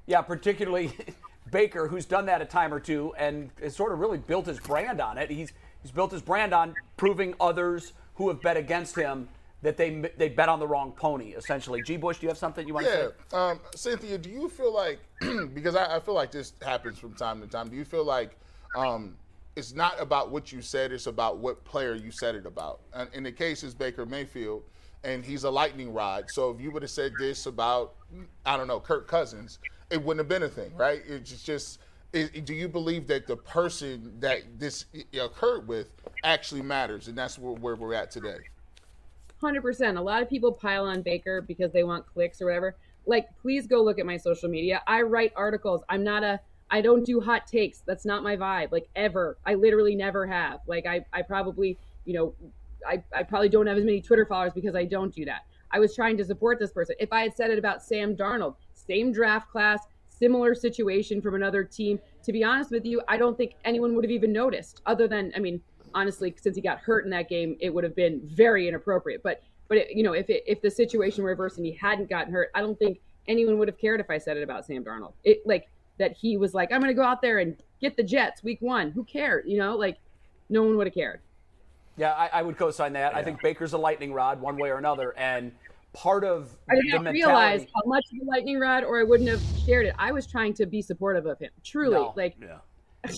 [0.06, 0.92] Yeah, particularly
[1.52, 4.60] Baker, who's done that a time or two and has sort of really built his
[4.60, 5.30] brand on it.
[5.30, 9.30] He's he's built his brand on proving others who have bet against him
[9.62, 11.34] that they they bet on the wrong pony.
[11.34, 11.98] Essentially, G.
[11.98, 13.38] Bush, do you have something you want to say?
[13.38, 15.00] um, Cynthia, do you feel like
[15.54, 17.70] because I, I feel like this happens from time to time?
[17.70, 18.38] Do you feel like
[18.76, 19.16] um,
[19.56, 22.82] it's not about what you said; it's about what player you said it about?
[22.94, 24.64] And in the case is Baker Mayfield,
[25.04, 26.30] and he's a lightning rod.
[26.30, 27.96] So if you would have said this about,
[28.46, 31.02] I don't know, Kirk Cousins, it wouldn't have been a thing, right?
[31.08, 31.80] It's just.
[32.14, 34.86] Is, do you believe that the person that this
[35.20, 35.92] occurred with
[36.24, 38.38] actually matters, and that's where, where we're at today?
[39.40, 39.98] Hundred percent.
[39.98, 42.76] A lot of people pile on Baker because they want clicks or whatever.
[43.06, 44.82] Like, please go look at my social media.
[44.88, 45.84] I write articles.
[45.90, 46.40] I'm not a.
[46.70, 47.82] I don't do hot takes.
[47.86, 48.72] That's not my vibe.
[48.72, 49.38] Like ever.
[49.46, 50.62] I literally never have.
[50.68, 51.06] Like I.
[51.14, 51.78] I probably.
[52.06, 52.36] You know.
[52.86, 53.04] I.
[53.16, 55.42] I probably don't have as many Twitter followers because I don't do that.
[55.72, 56.96] I was trying to support this person.
[57.00, 61.64] If I had said it about Sam Darnold, same draft class, similar situation from another
[61.64, 62.00] team.
[62.24, 64.82] To be honest with you, I don't think anyone would have even noticed.
[64.86, 65.62] Other than, I mean,
[65.94, 69.22] honestly, since he got hurt in that game, it would have been very inappropriate.
[69.24, 72.10] But, but it, you know, if it, if the situation were reversed and he hadn't
[72.10, 74.84] gotten hurt, I don't think anyone would have cared if I said it about Sam
[74.84, 75.14] Darnold.
[75.24, 78.04] It like that he was like, I'm going to go out there and get the
[78.04, 78.92] Jets week one.
[78.92, 79.46] Who cared?
[79.48, 79.98] You know, like
[80.50, 81.22] no one would have cared.
[81.98, 83.16] Yeah, I, I would co-sign that.
[83.16, 85.52] I think Baker's a lightning rod, one way or another, and
[85.94, 87.20] part of I did the not mentality.
[87.26, 89.96] realize how much of the lightning rod, or I wouldn't have shared it.
[89.98, 91.50] I was trying to be supportive of him.
[91.64, 92.14] Truly, No.
[92.16, 92.38] like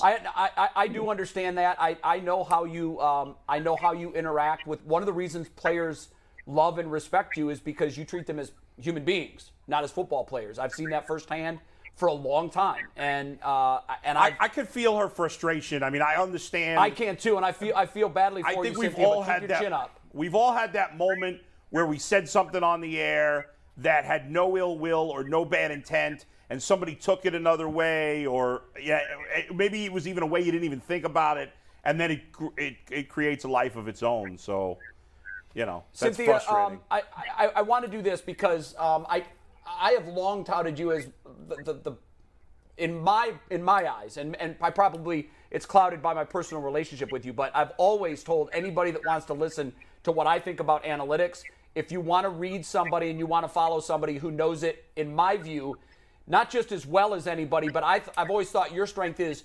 [0.04, 1.78] I, I, I do understand that.
[1.80, 4.84] I, I know how you um, I know how you interact with.
[4.86, 6.10] One of the reasons players
[6.46, 10.24] love and respect you is because you treat them as human beings, not as football
[10.24, 10.60] players.
[10.60, 11.60] I've seen that firsthand
[11.96, 15.84] for a long time, and uh, and I, I I could feel her frustration.
[15.84, 16.80] I mean, I understand.
[16.80, 18.64] I can too, and I feel I feel badly for I you.
[18.64, 19.62] think we've Cynthia, all had that.
[19.62, 20.00] chin up.
[20.14, 24.58] We've all had that moment where we said something on the air that had no
[24.58, 29.02] ill will or no bad intent, and somebody took it another way, or yeah,
[29.54, 31.52] maybe it was even a way you didn't even think about it,
[31.84, 32.22] and then it
[32.58, 34.38] it, it creates a life of its own.
[34.38, 34.80] So,
[35.54, 36.74] you know, that's Cynthia, frustrating.
[36.74, 37.04] um, I,
[37.38, 39.24] I, I want to do this because um, I
[39.66, 41.08] I have long touted you as
[41.48, 41.92] the, the, the
[42.78, 47.12] in my in my eyes, and and I probably it's clouded by my personal relationship
[47.12, 50.60] with you, but I've always told anybody that wants to listen to what I think
[50.60, 51.44] about analytics,
[51.76, 54.86] if you want to read somebody and you want to follow somebody who knows it,
[54.96, 55.78] in my view,
[56.30, 59.44] not just as well as anybody, but I th- I've always thought your strength is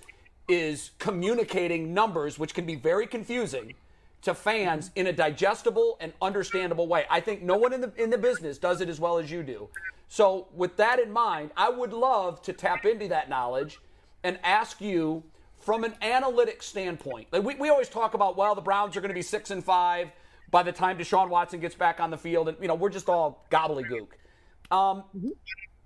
[0.49, 3.75] is communicating numbers, which can be very confusing
[4.23, 7.07] to fans in a digestible and understandable way.
[7.11, 9.43] I think no one in the in the business does it as well as you
[9.43, 9.69] do.
[10.09, 13.81] So with that in mind, I would love to tap into that knowledge
[14.23, 15.25] and ask you
[15.57, 17.29] from an analytic standpoint.
[17.33, 19.65] Like we, we always talk about, well, the Browns are going to be six and
[19.65, 20.11] five
[20.51, 23.09] by the time Deshaun Watson gets back on the field, and you know we're just
[23.09, 24.09] all gobbledygook.
[24.71, 25.05] Um,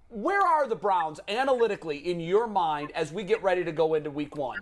[0.09, 4.11] where are the Browns analytically in your mind as we get ready to go into
[4.11, 4.61] Week One?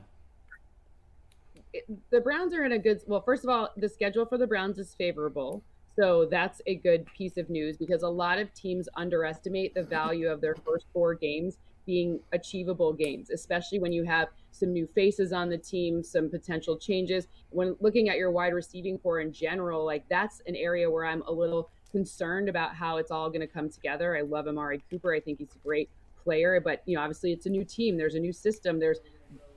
[2.11, 3.01] the Browns are in a good.
[3.07, 5.63] Well, first of all, the schedule for the Browns is favorable.
[5.99, 10.29] So that's a good piece of news because a lot of teams underestimate the value
[10.29, 11.57] of their first four games
[11.87, 16.77] being achievable games, especially when you have some new faces on the team, some potential
[16.77, 17.29] changes.
[17.51, 21.23] When looking at your wide receiving corps in general, like that's an area where I'm
[21.23, 24.17] a little concerned about how it's all going to come together.
[24.17, 25.15] I love Amari Cooper.
[25.15, 25.91] I think he's a great
[26.23, 27.97] player, but you know, obviously it's a new team.
[27.97, 28.79] There's a new system.
[28.79, 29.01] There's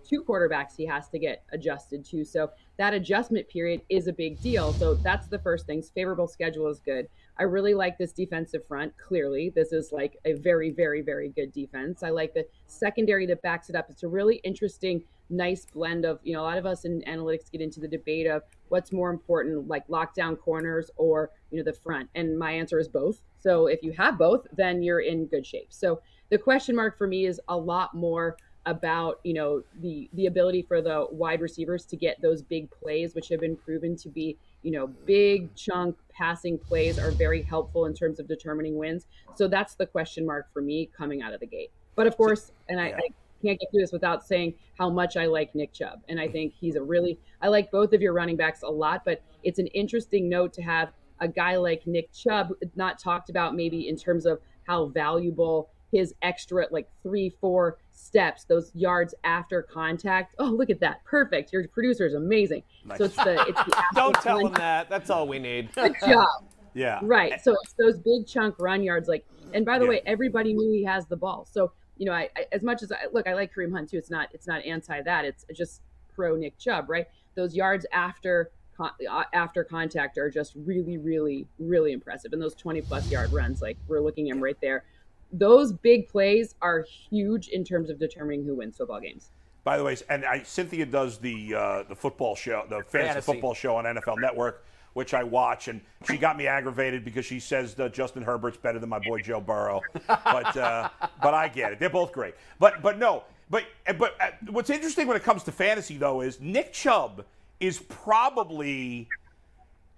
[0.07, 2.23] two quarterbacks he has to get adjusted to.
[2.23, 4.73] So that adjustment period is a big deal.
[4.73, 5.81] So that's the first thing.
[5.81, 7.07] Favorable schedule is good.
[7.37, 8.93] I really like this defensive front.
[8.97, 12.03] Clearly, this is like a very, very, very good defense.
[12.03, 13.87] I like the secondary that backs it up.
[13.89, 17.51] It's a really interesting, nice blend of, you know, a lot of us in analytics
[17.51, 21.73] get into the debate of what's more important, like lockdown corners or, you know, the
[21.73, 22.09] front.
[22.15, 23.21] And my answer is both.
[23.37, 25.67] So if you have both, then you're in good shape.
[25.69, 30.25] So the question mark for me is a lot more about you know the the
[30.25, 34.09] ability for the wide receivers to get those big plays which have been proven to
[34.09, 39.07] be you know big chunk passing plays are very helpful in terms of determining wins
[39.35, 42.51] so that's the question mark for me coming out of the gate but of course
[42.67, 43.09] and I, I
[43.41, 46.53] can't get through this without saying how much I like Nick Chubb and I think
[46.59, 49.67] he's a really I like both of your running backs a lot but it's an
[49.67, 54.25] interesting note to have a guy like Nick Chubb not talked about maybe in terms
[54.25, 60.35] of how valuable his extra like three, four steps, those yards after contact.
[60.37, 61.03] Oh, look at that.
[61.03, 61.51] Perfect.
[61.51, 62.61] Your producer is amazing.
[62.85, 62.99] Nice.
[62.99, 64.87] So it's the it's the Don't tell run- him that.
[64.87, 65.71] That's all we need.
[65.75, 66.27] Good job.
[66.75, 66.99] Yeah.
[67.01, 67.41] Right.
[67.41, 69.89] So it's those big chunk run yards like and by the Yeah.
[69.89, 71.47] way, everybody knew he has the ball.
[71.51, 73.97] So, you know, I, I as much as I look, I like Kareem Hunt too.
[73.97, 75.25] It's not it's not anti that.
[75.25, 75.81] It's just
[76.15, 77.05] pro Nick Chubb, right?
[77.35, 82.55] Those yards after con- uh, after contact are just really really really impressive and those
[82.55, 84.85] 20 plus yard runs like we're looking at him right there
[85.31, 89.29] those big plays are huge in terms of determining who wins football games
[89.63, 93.31] By the way, and I, Cynthia does the uh, the football show, the fantasy, Fantasy.
[93.33, 97.39] football show on NFL Network, which I watch, and she got me aggravated because she
[97.39, 100.89] says Justin Herbert's better than my boy Joe Burrow, but uh,
[101.21, 101.79] but I get it.
[101.79, 103.65] They're both great, but but no, but
[103.97, 107.25] but uh, what's interesting when it comes to fantasy though is Nick Chubb
[107.59, 109.07] is probably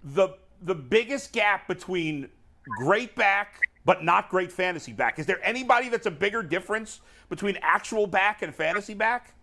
[0.02, 0.30] the
[0.62, 2.28] the biggest gap between
[2.78, 5.18] great back but not great fantasy back.
[5.18, 9.34] Is there anybody that's a bigger difference between actual back and fantasy back?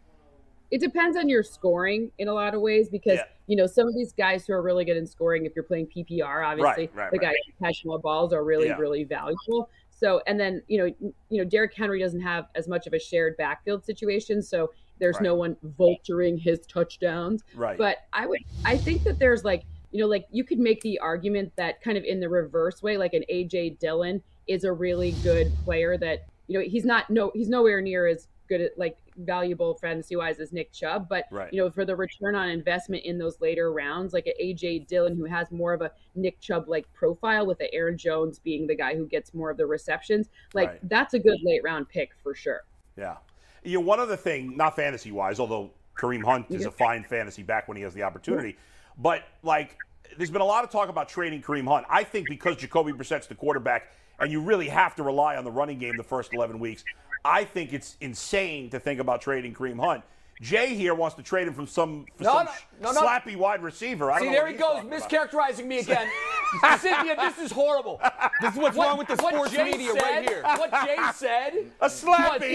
[0.71, 3.23] It depends on your scoring in a lot of ways because Yeah.
[3.47, 5.87] you know some of these guys who are really good in scoring if you're playing
[5.87, 7.21] ppr obviously right, the right.
[7.21, 8.77] guys who catch more balls are really Yeah.
[8.77, 12.87] really valuable so and then you know you know Derrick Henry doesn't have as much
[12.87, 15.23] of a shared backfield situation so there's Right.
[15.23, 17.77] no one vulturing his touchdowns Right.
[17.77, 20.99] but i would i think that there's like you know like you could make the
[20.99, 25.11] argument that kind of in the reverse way like an aj dillon is a really
[25.23, 28.97] good player that you know he's not no he's nowhere near as good at like
[29.19, 31.51] valuable fantasy wise as Nick Chubb, but Right.
[31.53, 35.25] you know for the return on investment in those later rounds, like AJ Dillon who
[35.25, 38.95] has more of a Nick Chubb like profile, with the Aaron Jones being the guy
[38.95, 40.89] who gets more of the receptions, like Right.
[40.89, 42.61] that's a good late round pick for sure.
[42.97, 43.17] Yeah.
[43.63, 47.43] You know, one other thing, not fantasy wise, although Kareem Hunt is a fine fantasy
[47.43, 48.57] back when he has the opportunity,
[48.97, 49.77] but like
[50.17, 51.85] there's been a lot of talk about trading Kareem Hunt.
[51.89, 55.51] I think because Jacoby Brissett's the quarterback and you really have to rely on the
[55.51, 56.83] running game the first 11 weeks,
[57.25, 60.03] I think it's insane to think about trading Kareem Hunt.
[60.41, 62.45] Jay here wants to trade him from some, for No, some
[62.81, 63.05] no, no, no.
[63.05, 64.09] slappy wide receiver.
[64.09, 65.59] I don't See, know there what he he's goes, talking about.
[65.59, 66.09] mischaracterizing me again.
[66.79, 68.01] Cynthia, this is horrible.
[68.41, 70.41] This is what's What- wrong with the what sports Jay media said, right here.
[70.43, 71.53] What Jay said.
[71.81, 72.39] A slappy.
[72.39, 72.51] was-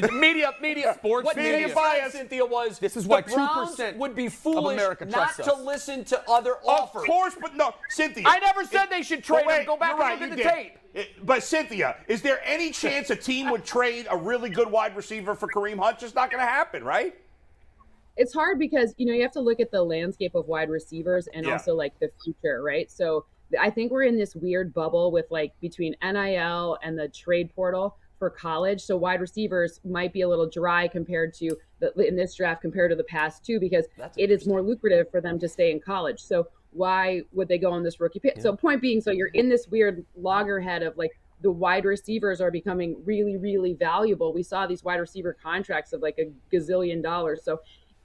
[0.00, 1.68] yeah, media, media, sports What media.
[1.68, 5.34] Jay said, Cynthia, was This is the why Browns 2% would be foolish America not
[5.34, 7.02] trusts to listen to other offers.
[7.02, 8.24] Of course, but no, Cynthia.
[8.26, 9.66] I never said it- they should but trade him.
[9.66, 10.50] Go back and right, look at the did.
[10.50, 10.78] tape.
[11.22, 15.34] But Cynthia, is there any chance a team would trade a really good wide receiver
[15.34, 15.98] for Kareem Hunt?
[15.98, 17.14] Just not going to happen, right?
[18.18, 21.28] it's hard because you know you have to look at the landscape of wide receivers
[21.34, 21.52] and Yeah.
[21.52, 22.90] also like the future, right?
[22.90, 23.26] So
[23.60, 27.98] I think we're in this weird bubble with like between NIL and the trade portal
[28.18, 28.80] for college.
[28.80, 32.90] So wide receivers might be a little dry compared to the, in this draft compared
[32.90, 33.84] to the past two because
[34.16, 36.20] it is more lucrative for them to stay in college.
[36.20, 38.40] So why would they go on this rookie pick?
[38.40, 41.12] So point being, so you're in this weird loggerhead of like
[41.42, 44.32] the wide receivers are becoming really, really valuable.
[44.32, 47.42] We saw these wide receiver contracts of like a gazillion dollars.
[47.44, 47.60] So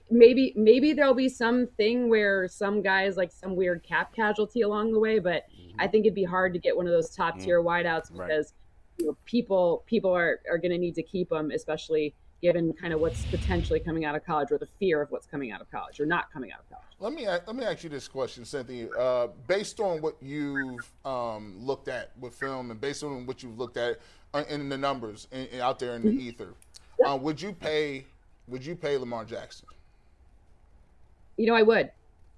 [0.10, 5.00] maybe maybe there'll be something where some guys like some weird cap casualty along the
[5.00, 5.80] way, but mm-hmm.
[5.80, 7.44] I think it'd be hard to get one of those top mm.
[7.44, 8.28] tier wideouts Right.
[8.28, 8.54] because
[8.98, 12.94] you know, people people are are going to need to keep them, especially given kind
[12.94, 15.70] of what's potentially coming out of college or the fear of what's coming out of
[15.72, 16.86] college or not coming out of college.
[17.00, 18.90] Let me let me ask you this question, Cynthia.
[18.92, 23.58] Uh, based on what you've um, looked at with film and based on what you've
[23.58, 24.00] looked at
[24.34, 26.54] uh, in the numbers in, in- out there in the ether,
[27.06, 28.06] uh, would you pay
[28.48, 29.68] would you pay Lamar Jackson?
[31.38, 31.92] You know, I would.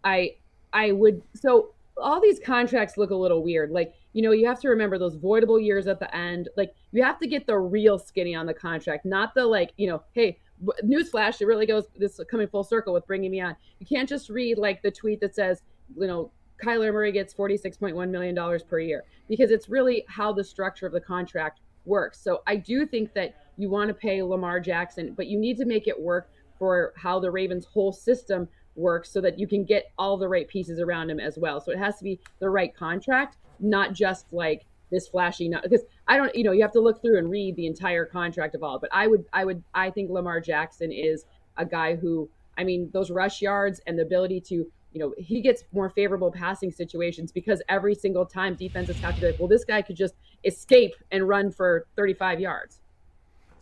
[0.03, 0.35] I
[0.71, 3.71] I would so all these contracts look a little weird.
[3.71, 6.49] Like, you know, you have to remember those voidable years at the end.
[6.55, 9.87] Like, you have to get the real skinny on the contract, not the like, you
[9.87, 10.39] know, hey,
[10.83, 13.55] newsflash, it really goes this coming full circle with bringing me on.
[13.79, 15.61] You can't just read like the tweet that says,
[15.97, 16.31] you know,
[16.63, 21.01] Kyler Murray gets $46.1 million per year because it's really how the structure of the
[21.01, 22.19] contract works.
[22.19, 25.65] So I do think that you want to pay Lamar Jackson, but you need to
[25.65, 29.91] make it work for how the Ravens' whole system works so that you can get
[29.97, 31.61] all the right pieces around him as well.
[31.61, 35.83] So it has to be the right contract, not just like this flashy not because
[36.07, 38.63] I don't you know you have to look through and read the entire contract of
[38.63, 41.25] all but I would I would I think Lamar Jackson is
[41.57, 45.41] a guy who I mean those rush yards and the ability to you know he
[45.41, 49.47] gets more favorable passing situations because every single time defenses have to be like well
[49.47, 50.13] this guy could just
[50.45, 52.79] escape and run for 35 yards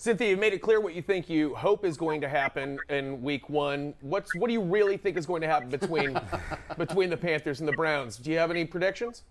[0.02, 3.22] Cynthia, you made it clear what you think you hope is going to happen in
[3.22, 3.94] Week One.
[4.02, 6.20] What's what do you really think is going to happen between
[6.80, 8.18] between the Panthers and the Browns?
[8.18, 9.22] Do you have any predictions?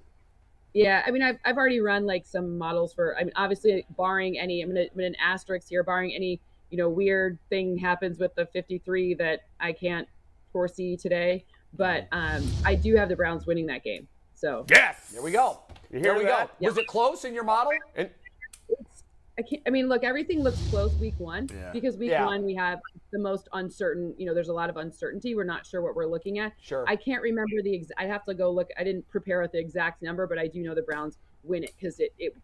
[0.73, 3.19] Yeah, I mean, I've, I've already run like some models for.
[3.19, 6.89] I mean, obviously, barring any, I'm gonna put an asterisk here, barring any, you know,
[6.89, 10.07] weird thing happens with the 53 that I can't
[10.53, 11.47] foresee today.
[11.75, 14.07] But um, I do have the Browns winning that game.
[14.37, 15.63] So yes, there we go.
[15.91, 16.61] You Here hear we that?
[16.61, 16.67] go.
[16.69, 17.73] Was it close in your model?
[17.97, 18.09] And
[19.40, 19.62] I can't.
[19.66, 21.70] I mean, look, everything looks close week one Yeah.
[21.72, 22.26] because week Yeah.
[22.26, 22.79] one we have
[23.11, 24.14] the most uncertain.
[24.18, 25.35] You know, there's a lot of uncertainty.
[25.35, 26.53] We're not sure what we're looking at.
[26.61, 26.85] Sure.
[26.87, 27.74] I can't remember the.
[27.79, 28.68] Ex- I'd have to go look.
[28.79, 31.72] I didn't prepare with the exact number, but I do know the Browns win it
[31.79, 32.12] because it.
[32.18, 32.37] it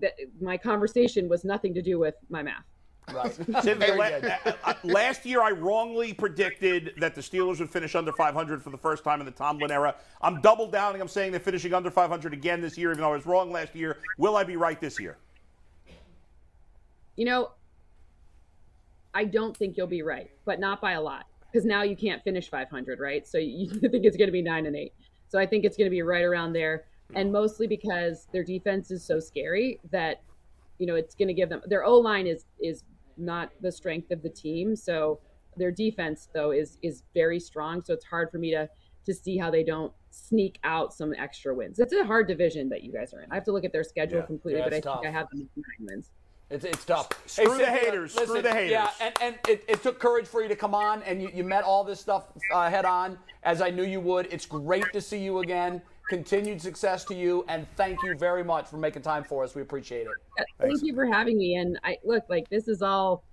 [0.00, 2.64] that my conversation was nothing to do with my math.
[3.12, 3.34] Right.
[3.34, 4.24] Cynthia, Very la- good.
[4.46, 8.70] uh, uh, last year, I wrongly predicted that the Steelers would finish under 500 for
[8.70, 9.96] the first time in the Tomlin era.
[10.22, 11.00] I'm double downing.
[11.02, 13.74] I'm saying they're finishing under 500 again this year, even though I was wrong last
[13.74, 13.98] year.
[14.18, 15.16] Will I be right this year?
[17.16, 17.50] You know,
[19.14, 22.22] I don't think you'll be right, but not by a lot because now you can't
[22.22, 23.26] finish 500, right?
[23.26, 24.92] So you think it's going to be nine and eight.
[25.28, 28.90] So I think it's going to be right around there, and mostly because their defense
[28.90, 30.22] is so scary that
[30.78, 32.84] you know it's going to give them their O line is is
[33.16, 34.74] not the strength of the team.
[34.76, 35.20] So
[35.56, 37.82] their defense though is is very strong.
[37.82, 38.68] So it's hard for me to
[39.04, 41.78] to see how they don't sneak out some extra wins.
[41.78, 43.30] It's a hard division that you guys are in.
[43.32, 44.26] I have to look at their schedule Yeah.
[44.26, 45.06] completely, but I it's think.
[45.06, 46.10] I have them nine wins.
[46.52, 47.08] It's, it's tough.
[47.26, 48.12] Screw the Cynthia, haters.
[48.14, 48.70] Screw the haters.
[48.70, 51.44] Yeah, and, and it, it took courage for you to come on, and you, you
[51.44, 54.28] met all this stuff uh, head on, as I knew you would.
[54.30, 55.80] It's great to see you again.
[56.10, 59.54] Continued success to you, and thank you very much for making time for us.
[59.54, 60.12] We appreciate it.
[60.36, 61.54] Yeah, Thank you for having me.
[61.54, 63.24] And I look like this is all.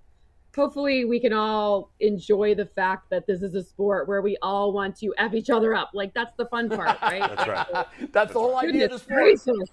[0.56, 4.72] Hopefully, we can all enjoy the fact that this is a sport where we all
[4.72, 5.90] want to f each other up.
[5.92, 7.20] Like that's the fun part, right?
[7.36, 7.86] That's right.
[8.12, 9.68] That's the whole idea of the sport.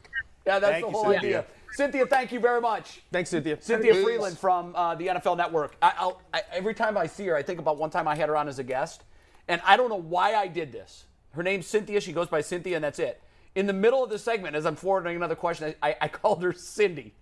[0.46, 1.20] Yeah, that's Thank the whole Cynthia.
[1.20, 1.46] idea.
[1.74, 3.02] Cynthia, thank you very much.
[3.12, 3.58] Thanks, Cynthia.
[3.60, 4.06] Cynthia Peace.
[4.06, 5.76] Frelund from uh, the NFL Network.
[5.82, 8.30] I, I'll, I, every time I see her, I think about one time I had
[8.30, 9.04] her on as a guest,
[9.48, 11.06] and I don't know why I did this.
[11.32, 12.02] Her name's Cynthia.
[12.02, 13.22] She goes by Cynthia, and that's it.
[13.56, 16.54] In the middle of the segment, as I'm forwarding another question, I, I called her
[16.54, 17.14] Cindy,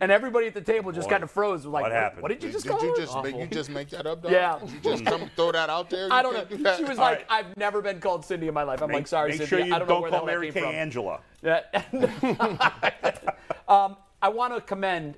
[0.00, 1.64] and everybody at the table just What- kind of froze.
[1.64, 2.22] Like, what happened?
[2.22, 2.96] What did you just Did call you her?
[2.96, 4.32] just make, you just make that up, dog?
[4.32, 4.58] Yeah.
[4.60, 6.06] Did you just come throw that out there?
[6.06, 6.44] You I don't know.
[6.44, 6.56] do.
[6.76, 7.26] She was All like, right.
[7.28, 8.82] I've never been called Cindy in my life.
[8.82, 9.58] I'm Make, like, sorry, make Cynthia.
[9.58, 10.76] sure you I don't know don't where call the Mary that came Kay from.
[10.76, 11.20] Angela.
[11.42, 12.92] Yeah.
[13.68, 15.16] um, I want to commend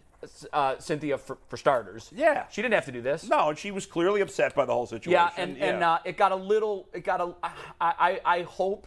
[0.52, 2.10] uh, Cynthia for, for starters.
[2.14, 2.46] Yeah.
[2.50, 3.28] She didn't have to do this.
[3.28, 5.12] No, and she was clearly upset by the whole situation.
[5.12, 6.88] Yeah, and and uh, it got a little.
[6.92, 7.34] It got a.
[7.42, 7.50] I,
[7.80, 8.86] I I hope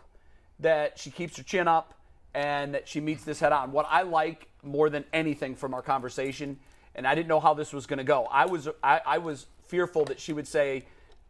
[0.60, 1.94] that she keeps her chin up
[2.34, 3.72] and that she meets this head on.
[3.72, 6.58] What I like more than anything from our conversation,
[6.96, 8.28] and I didn't know how this was going to go.
[8.32, 10.86] I was I, I was fearful that she would say.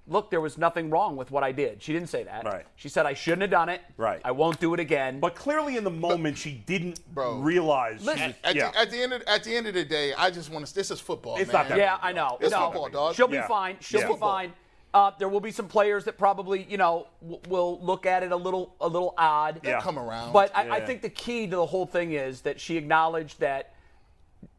[0.09, 1.83] Look, there was nothing wrong with what I did.
[1.83, 2.45] She didn't say that.
[2.45, 2.65] Right.
[2.77, 3.81] She said I shouldn't have done it.
[3.97, 4.21] Right.
[4.23, 5.19] I won't do it again.
[5.19, 7.39] but clearly in the moment she didn't Bro.
[7.39, 7.99] realize.
[7.99, 8.71] she Listen, was- At, yeah.
[8.71, 10.73] the, at the end of at the end of the day, I just want to.
[10.73, 11.35] This is football.
[11.35, 11.63] It's man.
[11.63, 12.37] not that Yeah, I know.
[12.39, 12.67] It's no.
[12.71, 13.15] football, dog.
[13.15, 13.47] She'll be Yeah.
[13.49, 13.75] fine.
[13.81, 14.07] She'll Yeah.
[14.13, 14.53] be fine.
[14.97, 18.31] Uh, there will be some players that probably, you know, w- will look at it
[18.31, 19.59] a little, a little odd.
[19.61, 19.79] They'll Yeah.
[19.81, 20.33] come around.
[20.33, 23.75] But I, I think the key to the whole thing is that she acknowledged that,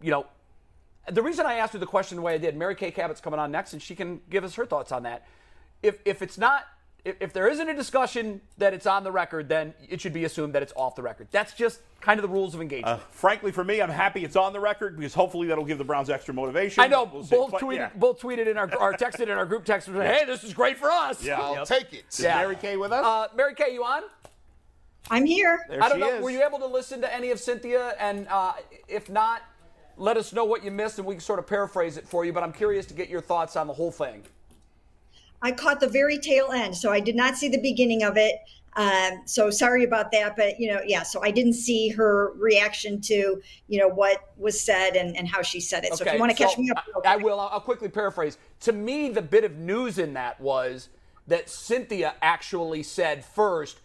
[0.01, 0.27] you know,
[1.09, 3.41] the reason I asked her the question the way I did, Mary Kay Cabot's coming
[3.41, 5.27] on next, and she can give us her thoughts on that.
[5.83, 6.67] If if it's not,
[7.09, 10.25] if, if there isn't a discussion that it's on the record, then it should be
[10.25, 11.29] assumed that it's off the record.
[11.31, 13.01] That's just kind of the rules of engagement.
[13.01, 15.85] Uh, frankly, for me, I'm happy it's on the record because hopefully that'll give the
[15.85, 16.83] Browns extra motivation.
[16.83, 17.91] I know We'll both But, tweeted, yeah.
[17.97, 20.53] both tweeted in our, or texted in our group text, and said, "Hey, this is
[20.53, 21.41] great for us." Yeah.
[21.41, 22.05] I'll take it.
[22.11, 23.05] Is Mary Kay with us?
[23.05, 24.03] Uh, Mary Kay, you on?
[25.11, 25.65] I'm here.
[25.71, 26.17] there I don't she know.
[26.17, 26.23] is.
[26.23, 27.95] Were you able to listen to any of Cynthia?
[27.99, 28.53] And uh,
[28.89, 29.43] if not,
[29.97, 32.33] let us know what you missed, and we can sort of paraphrase it for you.
[32.33, 34.23] But I'm curious to get your thoughts on the whole thing.
[35.43, 38.37] I caught the very tail end, so I did not see the beginning of it.
[38.77, 41.03] Um, so sorry about that, but you know, yeah.
[41.03, 45.43] So I didn't see her reaction to you know what was said and, and how
[45.43, 45.95] she said it.
[45.95, 47.41] So if you want to catch me up, I, I will.
[47.41, 48.39] I'll, I'll quickly paraphrase.
[48.61, 50.89] To me, the bit of news in that was
[51.27, 53.81] that Cynthia actually said first,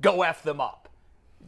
[0.00, 0.88] go F them up.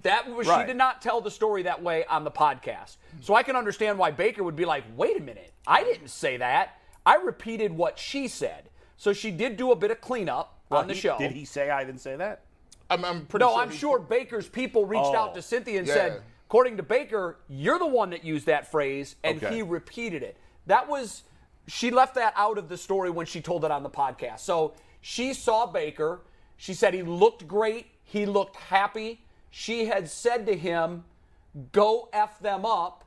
[0.02, 0.62] That was, Right.
[0.62, 2.96] she did not tell the story that way on the podcast.
[3.20, 6.38] So I can understand why Baker would be like, wait a minute, I didn't say
[6.38, 6.78] that.
[7.04, 8.69] I repeated what she said.
[9.00, 11.16] So she did do a bit of cleanup Well, on the he- show.
[11.16, 12.42] Did he say I didn't say that?
[12.90, 15.16] I'm, I'm pretty no, sure I'm sure Baker's people reached Oh.
[15.16, 15.94] out to Cynthia and Yeah.
[15.94, 19.54] said, according to Baker, you're the one that used that phrase, and Okay.
[19.54, 20.36] he repeated it.
[20.66, 21.22] That was,
[21.66, 24.40] she left that out of the story when she told it on the podcast.
[24.40, 26.20] So she saw Baker.
[26.58, 27.86] She said he looked great.
[28.04, 29.24] He looked happy.
[29.48, 31.04] She had said to him,
[31.72, 33.04] go F them up.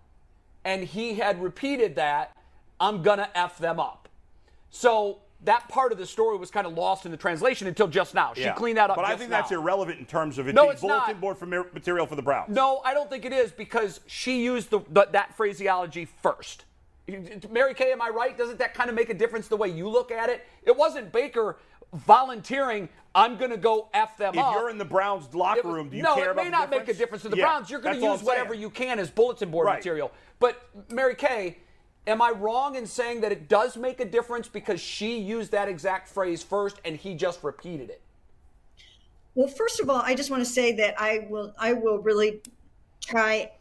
[0.65, 2.35] And he had repeated that,
[2.79, 4.09] I'm going to F them up.
[4.71, 8.13] So that part of the story was kind of lost in the translation until just
[8.13, 8.33] now.
[8.33, 8.53] She Yeah.
[8.53, 8.95] cleaned that up.
[8.95, 9.37] But I think now.
[9.41, 11.21] that's irrelevant in terms of it No, being it's bulletin not.
[11.21, 12.49] board for material for the Browns.
[12.55, 16.65] No, I don't think it is because she used the, the, that phraseology first.
[17.49, 18.37] Mary Kay, am I right?
[18.37, 20.45] Doesn't that kind of make a difference the way you look at it?
[20.63, 21.57] It wasn't Baker
[21.93, 24.55] volunteering, I'm going to go F them If up.
[24.55, 26.11] If you're in the Browns locker room, do you care?
[26.11, 26.97] no, care it about may the not make a difference?
[26.97, 27.69] difference to the Yeah, Browns.
[27.69, 29.75] You're going to use whatever you can as bulletin board Right.
[29.77, 30.11] material.
[30.39, 31.57] But Mary Kay,
[32.07, 35.67] am I wrong in saying that it does make a difference because she used that
[35.67, 38.01] exact phrase first and he just repeated it?
[39.35, 42.41] Well, first of all, I just want to say that I will I will really
[43.01, 43.51] try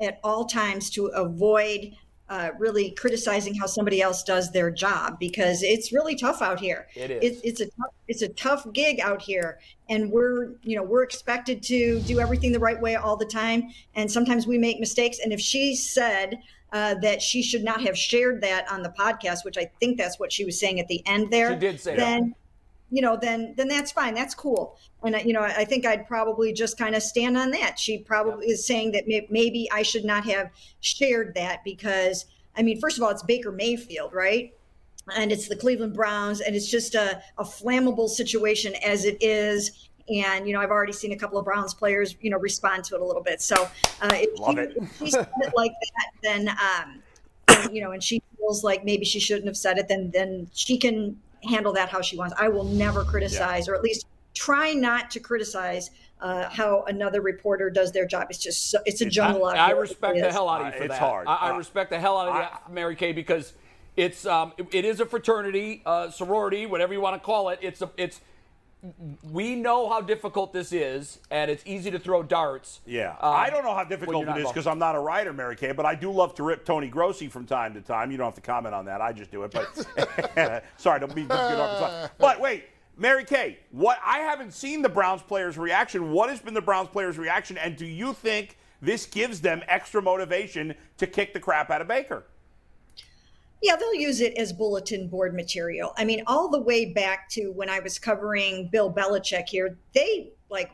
[0.00, 1.94] at all times to avoid
[2.30, 6.86] uh, really criticizing how somebody else does their job because it's really tough out here.
[6.94, 7.18] It is.
[7.22, 11.02] It's, it's a tough, it's a tough gig out here, and we're you know we're
[11.02, 15.18] expected to do everything the right way all the time, and sometimes we make mistakes.
[15.22, 16.38] And if she said.
[16.72, 20.20] Uh, that she should not have shared that on the podcast, which I think that's
[20.20, 21.52] what she was saying at the end there.
[21.54, 21.98] She did say that.
[21.98, 22.34] then,
[22.90, 24.14] you know, then then that's fine.
[24.14, 24.76] That's cool.
[25.02, 27.76] And I- you know, I think I'd probably just kind of stand on that.
[27.78, 30.50] She probably is saying that may- maybe I should not have
[30.80, 34.52] shared that because I mean, first of all, it's Baker Mayfield, right?
[35.16, 39.88] And it's the Cleveland Browns, and it's just a, a flammable situation as it is.
[40.10, 42.96] And you know, I've already seen a couple of Browns players, you know, respond to
[42.96, 43.40] it a little bit.
[43.40, 43.68] So
[44.02, 44.76] uh, if, Love she, it.
[44.76, 47.02] if she said it like that, then um,
[47.46, 50.48] then, you know, and she feels like maybe she shouldn't have said it, then then
[50.52, 52.34] she can handle that how she wants.
[52.38, 55.90] I will never criticize, or at least try not to criticize
[56.20, 58.26] uh, how another reporter does their job.
[58.30, 60.72] It's just so, it's a jungle out I, I respect the hell out of you
[60.72, 61.00] Uh, for it's that.
[61.00, 61.26] hard.
[61.26, 62.34] I, I Uh, respect the hell out of
[62.68, 63.54] you, Mary Kay, because
[63.96, 67.58] it's um, it, it is a fraternity, uh, sorority, whatever you want to call it.
[67.62, 68.20] It's a it's
[69.30, 72.80] we know how difficult this is, and it's easy to throw darts.
[72.86, 75.56] Yeah, um, I don't know how difficult it is because I'm not a writer, Mary
[75.56, 78.10] Kay, but I do love to rip Tony Grossi from time to time.
[78.10, 79.00] You don't have to comment on that.
[79.00, 79.52] I just do it.
[79.52, 82.12] But sorry, don't be good off the top.
[82.18, 82.64] But wait,
[82.96, 86.12] Mary Kay, what I haven't seen the Browns players' reaction.
[86.12, 87.58] What has been the Browns players' reaction?
[87.58, 91.88] And do you think this gives them extra motivation to kick the crap out of
[91.88, 92.24] Baker?
[93.62, 95.92] Yeah, they'll use it as bulletin board material.
[95.96, 100.32] I mean, all the way back to when I was covering Bill Belichick here, they
[100.48, 100.70] like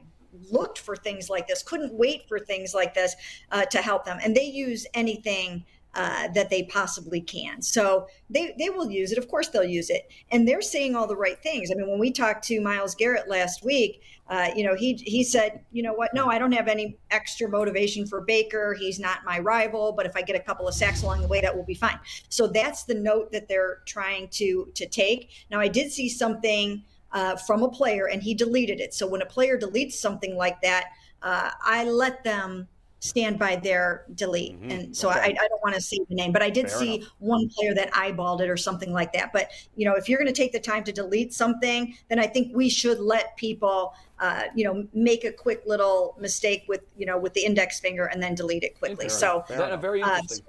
[0.51, 3.17] looked for things like this, couldn't wait for things like this
[3.51, 5.65] uh, to help them, and they use anything
[5.97, 7.63] uh, that they possibly can.
[7.63, 9.19] So they they will use it.
[9.19, 11.71] Of course, they'll use it, and they're saying all the right things.
[11.71, 15.25] I mean, when we talked to Myles Garrett last week, uh, you know, he he
[15.25, 16.13] said, you know what?
[16.13, 18.77] No, I don't have any extra motivation for Baker.
[18.79, 21.41] He's not my rival, but if I get a couple of sacks along the way,
[21.41, 21.99] that will be fine.
[22.29, 25.31] So that's the note that they're trying to to take.
[25.51, 28.93] Now, I did see something uh, from a player, and he deleted it.
[28.93, 30.91] So when a player deletes something like that,
[31.23, 32.69] uh, I let them
[32.99, 34.57] stand by their delete.
[34.63, 35.21] And so Okay.
[35.21, 37.09] I, I don't want to say the name, but I did Fair see enough.
[37.19, 39.33] one player that eyeballed it or something like that.
[39.33, 42.27] But you know, if you're going to take the time to delete something, then I
[42.27, 47.05] think we should let people, uh, you know, make a quick little mistake with you
[47.07, 49.09] know with the index finger and then delete it quickly.
[49.09, 50.47] So That- very uh, interesting.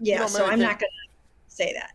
[0.00, 1.92] yeah, You know, so I'm Kay- not going to say that.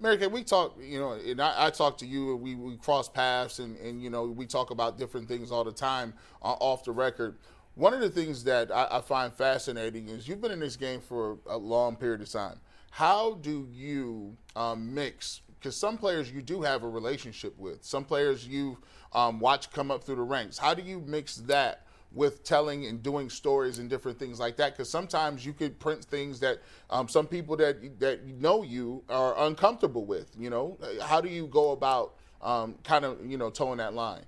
[0.00, 2.76] Mary Kay, we talk, you know, and I, I talk to you, and we, we
[2.76, 6.12] cross paths, and, and, you know, we talk about different things all the time
[6.42, 7.38] uh, off the record.
[7.74, 11.00] One of the things that I, I find fascinating is you've been in this game
[11.00, 12.60] for a long period of time.
[12.90, 15.40] How do you um, mix?
[15.58, 18.78] Because some players you do have a relationship with, some players you
[19.12, 20.56] um, watch come up through the ranks.
[20.56, 24.72] How do you mix that with telling and doing stories and different things like that
[24.72, 26.60] because sometimes you could print things that
[26.90, 31.48] um, some people that that know you are uncomfortable with you know how do you
[31.48, 34.22] go about um, kind of you know towing that line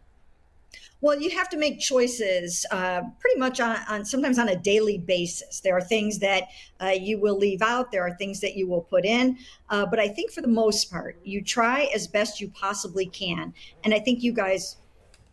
[1.02, 4.96] Well, you have to make choices uh, pretty much on, on sometimes on a daily
[4.98, 5.60] basis.
[5.60, 6.44] There are things that
[6.80, 9.36] uh, you will leave out, there are things that you will put in.
[9.68, 13.52] Uh, but I think for the most part, you try as best you possibly can.
[13.84, 14.78] And I think you guys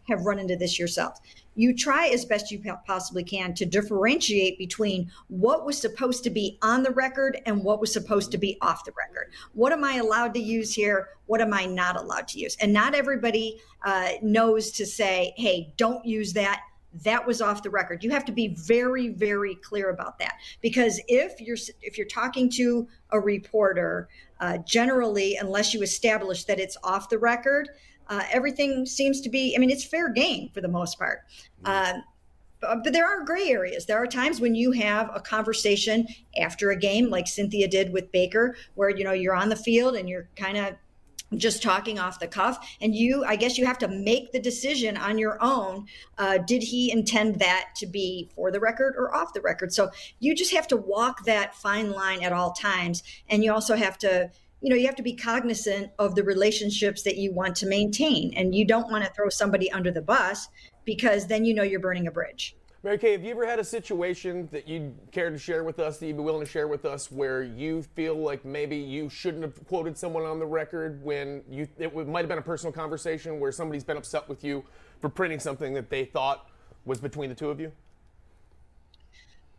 [0.10, 1.22] have run into this yourselves.
[1.56, 6.58] You try as best you possibly can to differentiate between what was supposed to be
[6.62, 9.32] on the record and what was supposed to be off the record.
[9.54, 11.10] What am I allowed to use here?
[11.26, 12.58] What am I not allowed to use?
[12.60, 16.62] And not everybody uh, knows to say, hey, don't use that.
[17.04, 18.04] that was off the record.
[18.04, 22.50] You have to be very, very clear about that because if you're if you're talking
[22.52, 27.70] to a reporter, uh, generally, unless you establish that it's off the record,
[28.08, 29.56] uh, everything seems to be.
[29.56, 31.22] I mean, it's fair game for the most part.
[31.64, 31.94] Uh,
[32.60, 33.86] but, but there are gray areas.
[33.86, 36.08] There are times when you have a conversation
[36.40, 39.96] after a game, like Cynthia did with Baker, where you know you're on the field
[39.96, 40.76] and you're kind of
[41.38, 44.96] just talking off the cuff and you i guess you have to make the decision
[44.98, 45.86] on your own
[46.18, 49.90] uh, did he intend that to be for the record or off the record so
[50.20, 53.98] you just have to walk that fine line at all times and you also have
[53.98, 54.30] to
[54.64, 58.34] you know you have to be cognizant of the relationships that you want to maintain
[58.36, 60.48] and you don't want to throw somebody under the bus
[60.86, 63.64] because then you know you're burning a bridge Mary Kay, have you ever had a
[63.64, 66.84] situation that you'd care to share with us, that you'd be willing to share with
[66.84, 71.42] us, where you feel like maybe you shouldn't have quoted someone on the record when
[71.50, 74.66] you it might have been a personal conversation where somebody's been upset with you
[75.00, 76.50] for printing something that they thought
[76.84, 77.72] was between the two of you?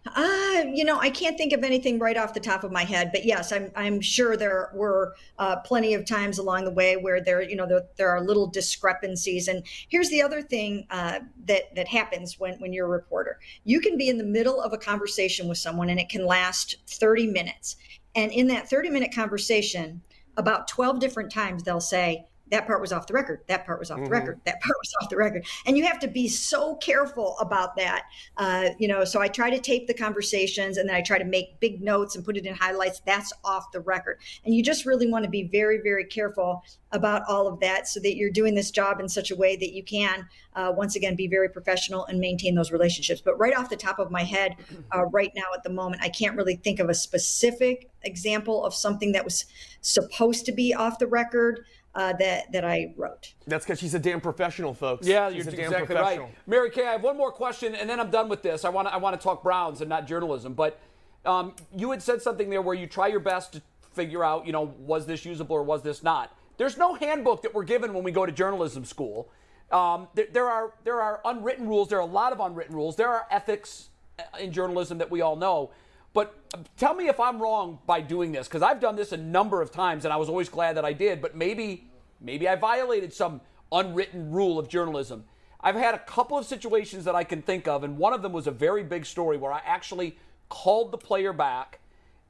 [0.07, 3.11] Uh, you know, I can't think of anything right off the top of my head,
[3.11, 7.23] but yes, I'm I'm sure there were uh, plenty of times along the way where
[7.23, 9.49] there, you know, there, there are little discrepancies.
[9.49, 13.81] And here's the other thing uh, that that happens when when you're a reporter: you
[13.81, 17.29] can be in the middle of a conversation with someone, and it can last 30
[17.29, 17.77] minutes.
[18.15, 20.03] And in that 30 minute conversation,
[20.37, 23.41] about 12 different times they'll say, that part was off the record.
[23.49, 24.05] That part was off mm-hmm.
[24.05, 24.41] the record.
[24.45, 25.45] That part was off the record.
[25.67, 28.05] And you have to be so careful about that.
[28.37, 31.25] Uh, you know, so I try to tape the conversations and then I try to
[31.25, 33.01] make big notes and put it in highlights.
[33.05, 34.21] That's off the record.
[34.45, 37.99] And you just really want to be very, very careful about all of that so
[37.99, 41.17] that you're doing this job in such a way that you can, uh, once again,
[41.17, 43.21] be very professional and maintain those relationships.
[43.21, 44.55] But right off the top of my head,
[44.95, 48.75] uh, right now at the moment, I can't really think of a specific example of
[48.75, 49.47] something that was
[49.81, 51.65] supposed to be off the record
[51.95, 53.35] uh, that that I wrote.
[53.47, 55.07] That's because she's a damn professional, folks.
[55.07, 56.21] Yeah, she's you're exactly right.
[56.47, 58.65] Mary Kay, I have one more question, and then I'm done with this.
[58.65, 60.81] I want to I want to talk Browns and not journalism, but
[61.25, 64.53] um, you had said something there where you try your best to figure out, you
[64.53, 66.37] know, was this usable or was this not?
[66.57, 69.29] There's no handbook that we're given when we go to journalism school.
[69.73, 71.89] Um, there, there are there are unwritten rules.
[71.89, 72.97] There are a lot of unwritten rules.
[72.97, 73.89] There are ethics
[74.19, 75.71] uh, in journalism that we all know.
[76.15, 79.17] But uh, tell me if I'm wrong by doing this, because I've done this a
[79.17, 81.21] number of times, and I was always glad that I did.
[81.21, 81.89] But maybe,
[82.21, 85.25] maybe I violated some unwritten rule of journalism.
[85.61, 88.33] I've had a couple of situations that I can think of, and one of them
[88.33, 90.17] was a very big story where I actually
[90.49, 91.81] called the player back,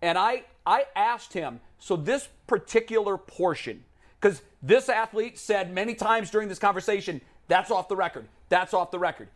[0.03, 1.61] and I I asked him.
[1.79, 3.85] So this particular portion,
[4.19, 8.29] because this athlete said many times during this conversation, "That's off the record.
[8.49, 9.29] That's off the record."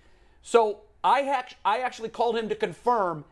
[0.42, 3.24] So I, ha- I actually called him to confirm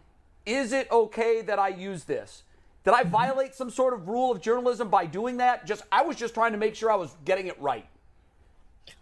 [0.47, 2.45] is it okay that I use this?
[2.85, 5.67] Did I violate some sort of rule of journalism by doing that?
[5.67, 7.87] Just I was just trying to make sure I was getting it right.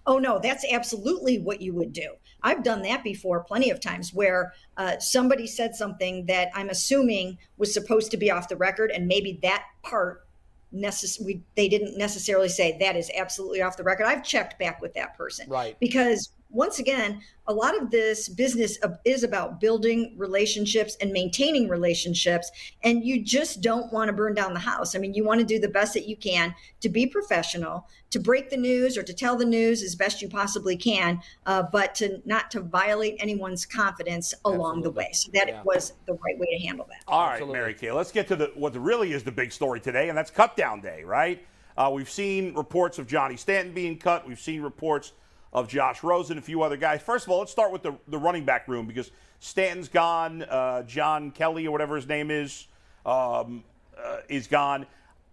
[0.07, 2.15] Oh no, that's absolutely what you would do.
[2.43, 7.39] I've done that before plenty of times where uh, somebody said something that I'm assuming
[7.59, 10.27] was supposed to be off the record, and maybe that part
[10.75, 14.05] necess- we, they didn't necessarily say that is absolutely off the record.
[14.07, 15.79] I've checked back with that person, right?
[15.79, 22.51] Because once again, a lot of this business is about building relationships and maintaining relationships.
[22.83, 24.95] And you just don't want to burn down the house.
[24.95, 28.21] I mean, you want to do the best that you can to be professional, to
[28.21, 31.95] break the news or to tell the news as best you possibly can, uh, but
[31.97, 34.83] to not to violate anyone's confidence along Absolutely.
[34.83, 35.11] the way.
[35.13, 35.63] So that yeah.
[35.65, 37.03] was the right way to handle that.
[37.09, 37.59] All right, Absolutely.
[37.59, 40.31] Mary Kay, let's get to the what really is the big story today, and that's
[40.31, 41.45] cut down day, right?
[41.77, 44.27] Uh, we've seen reports of Johnny Stanton being cut.
[44.27, 45.13] We've seen reports
[45.55, 47.01] of Josh Rosen, and a few other guys.
[47.01, 50.83] First of all, let's start with the, the running back room because Stanton's gone, uh,
[50.83, 52.67] John Kelly or whatever his name is,
[53.07, 53.63] um,
[53.97, 54.87] uh, is gone.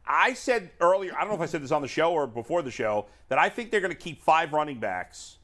[0.06, 2.62] I said earlier, I don't know if I said this on the show or before
[2.62, 5.38] the show, that I think they're going to keep five running backs,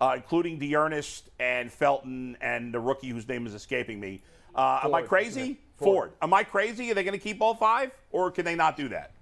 [0.00, 4.22] uh, including D'Ernest and Felton and the rookie whose name is escaping me.
[4.54, 5.58] Uh, am I crazy?
[5.76, 6.10] Ford.
[6.10, 6.12] Ford.
[6.22, 6.90] Am I crazy?
[6.90, 9.12] Are they going to keep all five, or can they not do that?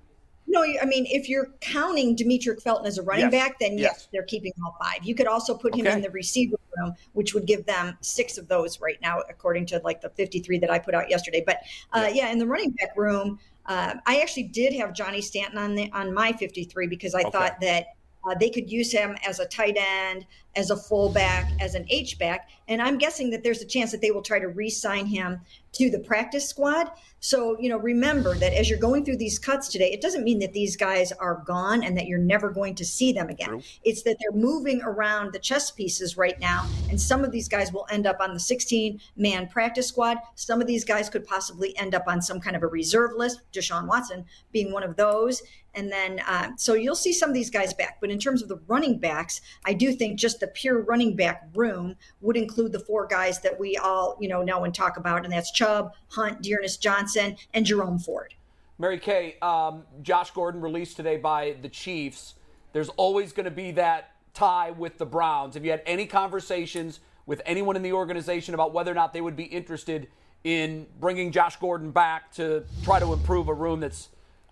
[0.50, 3.32] No, I mean, if you're counting Demetric Felton as a running yes.
[3.32, 3.92] back, then yes.
[3.92, 4.08] yes.
[4.12, 5.04] they're keeping all five.
[5.04, 5.94] You could also put him okay.
[5.94, 9.80] in the receiver room, which would give them six of those right now, according to
[9.84, 11.42] like the 53 that I put out yesterday.
[11.44, 11.58] But
[11.92, 12.24] uh, yeah.
[12.24, 15.92] yeah, in the running back room, uh, I actually did have Johnny Stanton on the
[15.92, 17.30] on my 53 because I okay.
[17.30, 17.88] thought that
[18.26, 20.26] uh, they could use him as a tight end,
[20.58, 24.00] as a fullback, as an H back, and I'm guessing that there's a chance that
[24.00, 25.40] they will try to re-sign him
[25.72, 26.90] to the practice squad.
[27.20, 30.38] So, you know, remember that as you're going through these cuts today, it doesn't mean
[30.40, 33.48] that these guys are gone and that you're never going to see them again.
[33.48, 33.62] True.
[33.84, 36.66] It's that they're moving around the chess pieces right now.
[36.90, 40.18] And some of these guys will end up on the 16 man practice squad.
[40.34, 43.40] Some of these guys could possibly end up on some kind of a reserve list,
[43.52, 45.42] Deshaun Watson being one of those.
[45.74, 47.98] And then, uh, so you'll see some of these guys back.
[48.00, 51.14] But in terms of the running backs, I do think just the the pure running
[51.14, 54.96] back room would include the four guys that we all, you know, know and talk
[54.96, 58.34] about, and that's Chubb, Hunt, D'Ernest Johnson, and Jerome Ford.
[58.78, 62.34] Mary Kay, um, Josh Gordon released today by the Chiefs.
[62.72, 65.54] There's always going to be that tie with the Browns.
[65.54, 69.20] Have you had any conversations with anyone in the organization about whether or not they
[69.20, 70.08] would be interested
[70.44, 74.08] in bringing Josh Gordon back to try to improve a room that's,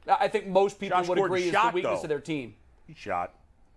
[0.06, 2.04] I think most people Josh would Gordon agree shot, is the weakness though.
[2.04, 2.54] of their team.
[2.86, 3.32] He shot.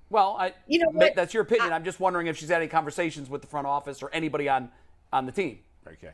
[0.10, 1.16] Well, I, You know what?
[1.16, 1.72] that's your opinion.
[1.72, 4.49] I, am just wondering if she's had any conversations with the front office or anybody
[4.49, 4.70] on
[5.14, 5.60] on the team.
[5.88, 6.12] Okay.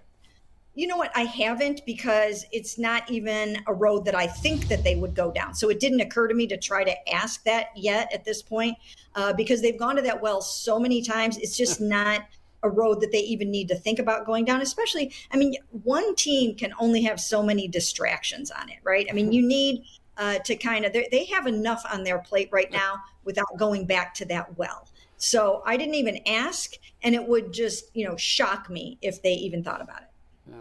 [0.73, 1.11] You know what?
[1.15, 5.31] I haven't because it's not even a road that I think that they would go
[5.31, 5.55] down.
[5.55, 8.77] So it didn't occur to me to try to ask that yet at this point
[9.15, 11.37] uh, because they've gone to that well so many times.
[11.37, 12.23] It's just not
[12.63, 14.61] a road that they even need to think about going down.
[14.61, 19.07] Especially, I mean, one team can only have so many distractions on it, right?
[19.09, 19.85] I mean, you need
[20.18, 23.86] uh, to kind of they they have enough on their plate right now without going
[23.86, 24.88] back to that well.
[25.18, 29.34] So I didn't even ask, and it would just you know shock me if they
[29.34, 30.09] even thought about it.
[30.49, 30.55] Yeah.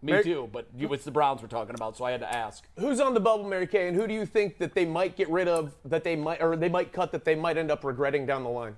[0.00, 2.32] Me Mary- too, but you, it's the Browns we're talking about, so I had to
[2.32, 2.64] ask.
[2.78, 5.28] Who's on the bubble, Mary Kay, and who do you think that they might get
[5.28, 8.24] rid of, that they might, or they might cut, that they might end up regretting
[8.24, 8.76] down the line?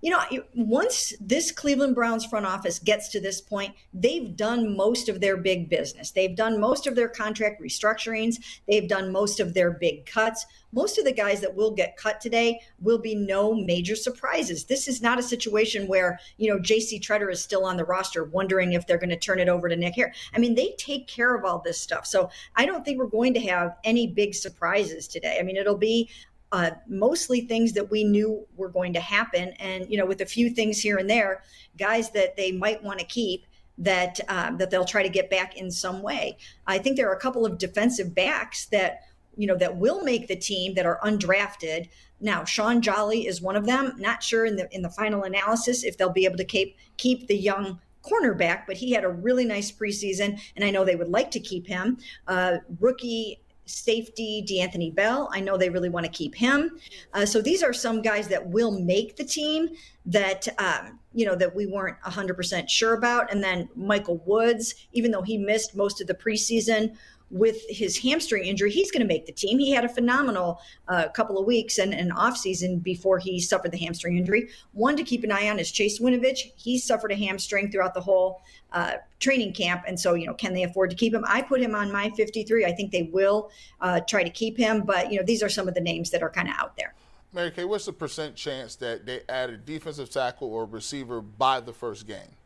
[0.00, 0.22] You know,
[0.54, 5.36] once this Cleveland Browns front office gets to this point, they've done most of their
[5.36, 6.12] big business.
[6.12, 8.36] They've done most of their contract restructurings.
[8.68, 10.46] They've done most of their big cuts.
[10.72, 14.64] Most of the guys that will get cut today will be no major surprises.
[14.64, 18.24] This is not a situation where, you know, JC Tretter is still on the roster
[18.24, 20.12] wondering if they're going to turn it over to Nick Hare.
[20.34, 22.06] I mean, they take care of all this stuff.
[22.06, 25.38] So I don't think we're going to have any big surprises today.
[25.40, 26.10] I mean, it'll be
[26.52, 30.26] uh, mostly things that we knew were going to happen, and you know, with a
[30.26, 31.42] few things here and there,
[31.76, 33.46] guys that they might want to keep
[33.78, 36.36] that um, that they'll try to get back in some way.
[36.66, 39.02] I think there are a couple of defensive backs that
[39.36, 41.88] you know that will make the team that are undrafted.
[42.20, 43.94] Now, Sean Jolly is one of them.
[43.98, 47.28] Not sure in the in the final analysis if they'll be able to keep keep
[47.28, 51.08] the young cornerback, but he had a really nice preseason, and I know they would
[51.08, 51.98] like to keep him.
[52.26, 55.28] Uh, rookie safety D'Anthony Bell.
[55.32, 56.78] I know they really want to keep him.
[57.12, 59.68] Uh, so these are some guys that will make the team
[60.06, 63.32] that um, you know that we weren't 100% sure about.
[63.32, 66.96] And then Michael Woods, even though he missed most of the preseason
[67.30, 69.58] with his hamstring injury, he's going to make the team.
[69.58, 73.78] He had a phenomenal uh, couple of weeks and an offseason before he suffered the
[73.78, 74.48] hamstring injury.
[74.72, 76.52] One to keep an eye on is Chase Winovich.
[76.56, 79.82] He suffered a hamstring throughout the whole uh, training camp.
[79.86, 81.24] And so, you know, can they afford to keep him?
[81.26, 82.64] I put him on my 53.
[82.64, 83.50] I think they will
[83.80, 84.82] uh, try to keep him.
[84.82, 86.94] But, you know, these are some of the names that are kind of out there.
[87.32, 91.60] Mary Kay, what's the percent chance that they add a defensive tackle or receiver by
[91.60, 92.37] the first game?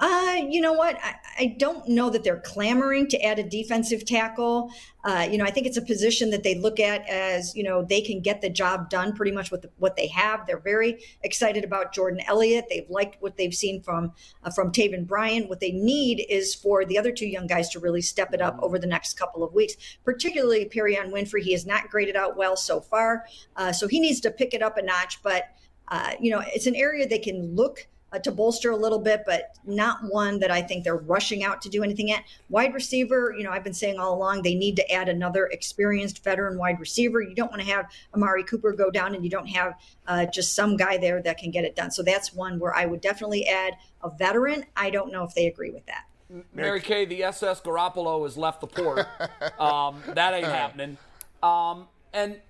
[0.00, 0.98] Uh, you know what?
[1.02, 4.72] I, I don't know that they're clamoring to add a defensive tackle.
[5.04, 7.84] Uh, you know, I think it's a position that they look at as, you know,
[7.84, 10.46] they can get the job done pretty much with the, what they have.
[10.46, 12.66] They're very excited about Jordan Elliott.
[12.70, 15.48] They've liked what they've seen from uh, from Taven Bryan.
[15.48, 18.58] What they need is for the other two young guys to really step it up
[18.62, 19.74] over the next couple of weeks,
[20.04, 21.42] particularly Perrion Winfrey.
[21.42, 23.26] He has not graded out well so far,
[23.56, 25.22] uh, so he needs to pick it up a notch.
[25.22, 25.44] But
[25.88, 29.22] uh, you know, it's an area they can look uh, to bolster a little bit,
[29.26, 32.24] but not one that I think they're rushing out to do anything at.
[32.48, 36.24] Wide receiver, you know, I've been saying all along they need to add another experienced
[36.24, 37.20] veteran wide receiver.
[37.20, 39.74] You don't want to have Amari Cooper go down and you don't have
[40.06, 41.90] uh, just some guy there that can get it done.
[41.90, 44.64] So that's one where I would definitely add a veteran.
[44.76, 46.06] I don't know if they agree with that.
[46.54, 49.06] Mary Kay, the SS Garoppolo has left the port.
[49.58, 50.96] um, that ain't happening.
[51.42, 52.40] Um, and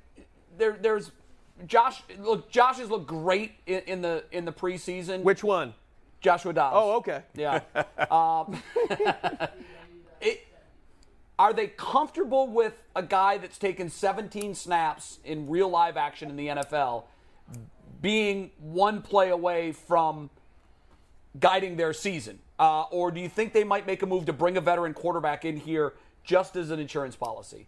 [0.59, 1.13] there, there's
[1.67, 2.03] Josh.
[2.19, 5.23] Look, Josh has looked great in, in the in the preseason.
[5.23, 5.75] Which one?
[6.21, 6.77] Joshua Dobbs.
[6.79, 7.23] Oh, okay.
[7.35, 7.61] Yeah.
[8.11, 8.63] um,
[10.21, 10.47] it,
[11.39, 16.37] are they comfortable with a guy that's taken 17 snaps in real live action in
[16.37, 17.05] the NFL
[18.03, 20.29] being one play away from
[21.39, 22.39] guiding their season?
[22.59, 25.47] Uh, or do you think they might make a move to bring a veteran quarterback
[25.47, 25.95] in here
[26.25, 27.67] just as an insurance policy?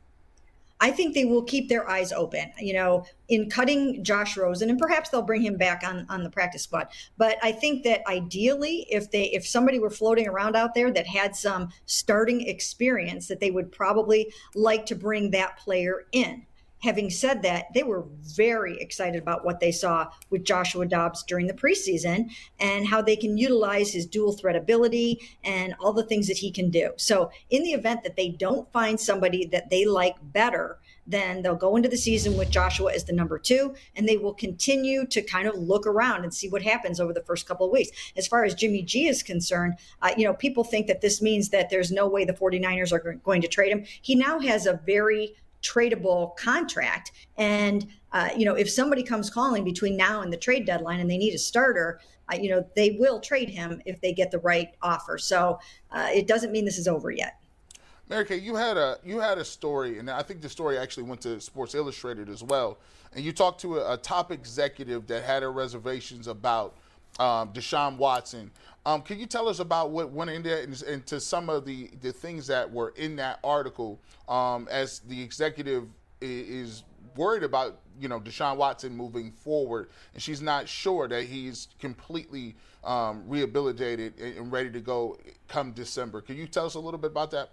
[0.83, 4.81] I think they will keep their eyes open, you know, in cutting Josh Rosen, and
[4.81, 6.89] perhaps they'll bring him back on on the practice squad.
[7.17, 11.07] But I think that ideally, if they if somebody were floating around out there that
[11.07, 16.45] had some starting experience, that they would probably like to bring that player in.
[16.83, 18.07] Having said that, they were
[18.37, 23.17] very excited about what they saw with Joshua Dobbs during the preseason and how they
[23.17, 26.91] can utilize his dual threat ability and all the things that he can do.
[26.97, 31.57] So, in the event that they don't find somebody that they like better, then they'll
[31.57, 35.23] go into the season with Joshua as the number two, and they will continue to
[35.23, 37.91] kind of look around and see what happens over the first couple of weeks.
[38.17, 41.49] As far as Jimmy G is concerned, uh, you know, people think that this means
[41.51, 43.85] that there's no way the 49ers are going to trade him.
[44.01, 47.13] He now has a very tradable contract.
[47.37, 51.11] And uh, you know, if somebody comes calling between now and the trade deadline and
[51.11, 52.01] they need a starter,
[52.31, 55.19] uh, you know, they will trade him if they get the right offer.
[55.19, 55.59] So
[55.91, 57.39] uh, it doesn't mean this is over yet.
[58.09, 61.05] Mary Kay, you had a you had a story, and I think the story actually
[61.05, 62.79] went to Sports Illustrated as well.
[63.15, 66.77] And you talked to a, a top executive that had reservations about
[67.19, 68.51] um, Deshaun Watson.
[68.85, 71.91] Um, can you tell us about what went into and, and to some of the
[72.01, 75.87] the things that were in that article um, as the executive
[76.21, 76.83] is
[77.17, 82.57] worried about you know Deshaun Watson moving forward, and she's not sure that he's completely
[82.85, 86.21] um, rehabilitated and ready to go come December.
[86.21, 87.51] Can you tell us a little bit about that?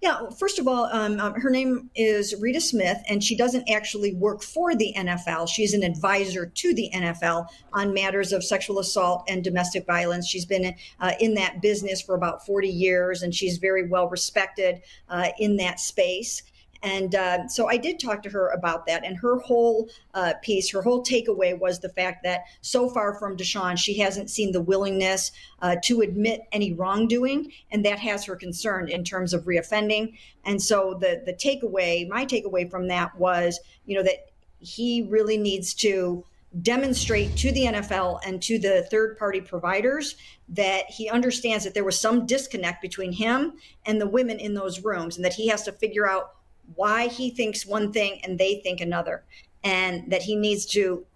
[0.00, 4.12] Yeah, first of all, um, um, her name is Rita Smith, and she doesn't actually
[4.14, 5.48] work for the NFL.
[5.48, 10.28] She's an advisor to the NFL on matters of sexual assault and domestic violence.
[10.28, 14.82] She's been uh, in that business for about 40 years, and she's very well respected
[15.08, 16.42] uh, in that space.
[16.84, 19.06] And uh, so I did talk to her about that.
[19.06, 23.38] And her whole uh, piece, her whole takeaway was the fact that so far from
[23.38, 25.32] Deshaun, she hasn't seen the willingness
[25.62, 27.50] uh, to admit any wrongdoing.
[27.70, 30.18] And that has her concerned in terms of reoffending.
[30.44, 35.38] And so the, the takeaway, my takeaway from that was, you know, that he really
[35.38, 36.22] needs to
[36.60, 40.16] demonstrate to the NFL and to the third party providers
[40.50, 43.54] that he understands that there was some disconnect between him
[43.86, 46.34] and the women in those rooms and that he has to figure out
[46.74, 49.24] why he thinks one thing and they think another.
[49.62, 51.06] And that he needs to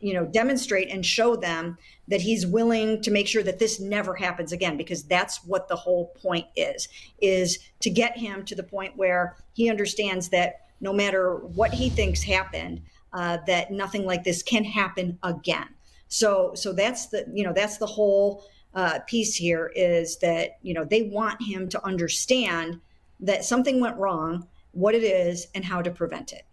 [0.00, 1.76] you know demonstrate and show them
[2.06, 5.76] that he's willing to make sure that this never happens again because that's what the
[5.76, 6.88] whole point is
[7.20, 11.90] is to get him to the point where he understands that no matter what he
[11.90, 12.80] thinks happened
[13.12, 15.68] uh, that nothing like this can happen again.
[16.08, 18.44] So so that's the you know that's the whole
[18.74, 22.80] uh, piece here is that you know they want him to understand
[23.20, 24.46] that something went wrong
[24.78, 26.44] what it is, and how to prevent it.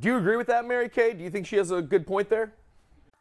[0.00, 1.12] Do you agree with that, Mary Kay?
[1.14, 2.52] Do you think she has a good point there?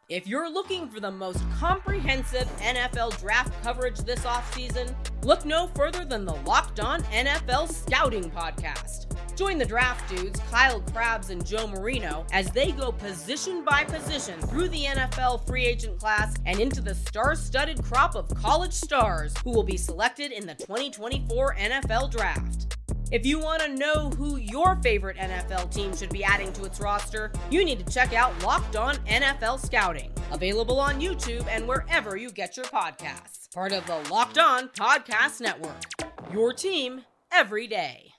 [0.10, 6.04] If you're looking for the most comprehensive NFL draft coverage this offseason, look no further
[6.04, 9.06] than the Locked On NFL Scouting Podcast.
[9.38, 14.39] Join the draft dudes, Kyle Crabbs and Joe Marino, as they go position by position
[14.41, 19.36] through the NFL free agent class and into the star studded crop of college stars
[19.43, 22.76] who will be selected in the 2024 NFL Draft.
[23.12, 26.80] If you want to know who your favorite NFL team should be adding to its
[26.80, 32.18] roster, you need to check out Locked On NFL Scouting, available on YouTube and wherever
[32.18, 33.51] you get your podcasts.
[33.51, 35.82] Part of the Locked On Podcast Network.
[36.32, 37.01] Your team
[37.32, 38.12] every day.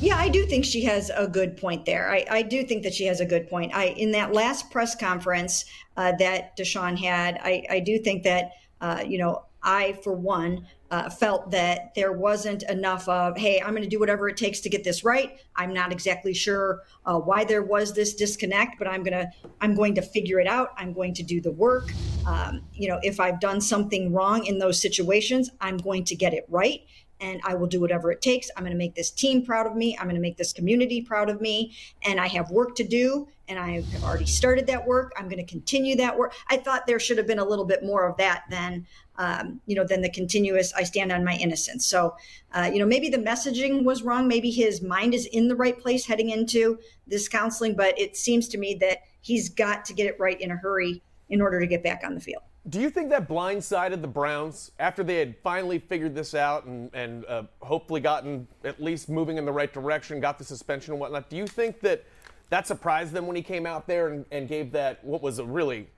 [0.00, 2.10] Yeah, I do think she has a good point there.
[2.10, 3.72] I, I do think that she has a good point.
[3.76, 8.50] I in that last press conference uh, that Deshaun had, I, I do think that
[8.80, 13.70] uh, you know I, for one, uh, felt that there wasn't enough of, hey, I'm
[13.70, 15.38] going to do whatever it takes to get this right.
[15.56, 19.30] I'm not exactly sure uh, why there was this disconnect, but I'm gonna,
[19.60, 20.72] I'm going to figure it out.
[20.76, 21.92] I'm going to do the work.
[22.26, 26.32] Um, you know, if I've done something wrong in those situations, I'm going to get
[26.34, 26.82] it right
[27.20, 28.50] and I will do whatever it takes.
[28.56, 29.96] I'm going to make this team proud of me.
[29.96, 31.74] I'm going to make this community proud of me.
[32.04, 35.12] And I have work to do, and I have already started that work.
[35.16, 36.34] I'm going to continue that work.
[36.48, 38.86] I thought there should have been a little bit more of that than,
[39.16, 40.72] um, you know, than the continuous.
[40.74, 41.86] I stand on my innocence.
[41.86, 42.14] So,
[42.52, 44.28] uh, you know, maybe the messaging was wrong.
[44.28, 48.48] Maybe his mind is in the right place heading into this counseling, but it seems
[48.48, 51.66] to me that he's got to get it right in a hurry in order to
[51.66, 52.42] get back on the field.
[52.68, 56.90] Do you think that blindsided the Browns after they had finally figured this out and,
[56.92, 61.00] and uh, hopefully gotten at least moving in the right direction, got the suspension and
[61.00, 61.30] whatnot?
[61.30, 62.04] Do you think that
[62.50, 65.44] that surprised them when he came out there and, and gave that, what was a
[65.44, 65.88] really,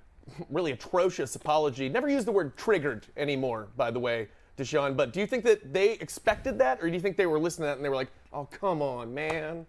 [0.51, 1.89] really atrocious apology?
[1.89, 5.73] Never use the word triggered anymore, by the way, Deshaun, but do you think that
[5.73, 7.97] they expected that or do you think they were listening to that and they were
[7.97, 9.67] like, oh, come on, man?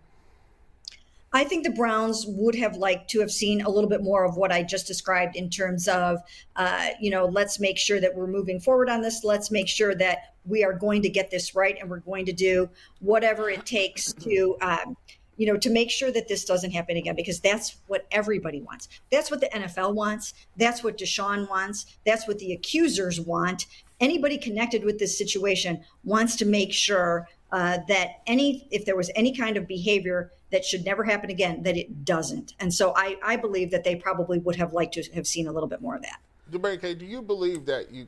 [1.34, 4.36] I think the Browns would have liked to have seen a little bit more of
[4.36, 6.18] what I just described in terms of,
[6.58, 9.24] uh, you know, let's make sure that we're moving forward on this.
[9.24, 12.34] Let's make sure that we are going to get this right and we're going to
[12.34, 12.70] do
[13.00, 14.98] whatever it takes to, um,
[15.42, 18.90] you know, to make sure that this doesn't happen again, because that's what everybody wants.
[19.12, 20.36] That's what the NFL wants.
[20.56, 21.98] That's what Deshaun wants.
[22.06, 23.66] That's what the accusers want.
[24.00, 29.10] Anybody connected with this situation wants to make sure uh, that any, if there was
[29.16, 32.54] any kind of behavior that should never happen again, that it doesn't.
[32.60, 35.52] And so I, I believe that they probably would have liked to have seen a
[35.52, 36.20] little bit more of that.
[36.82, 38.06] Kay, do you believe that you,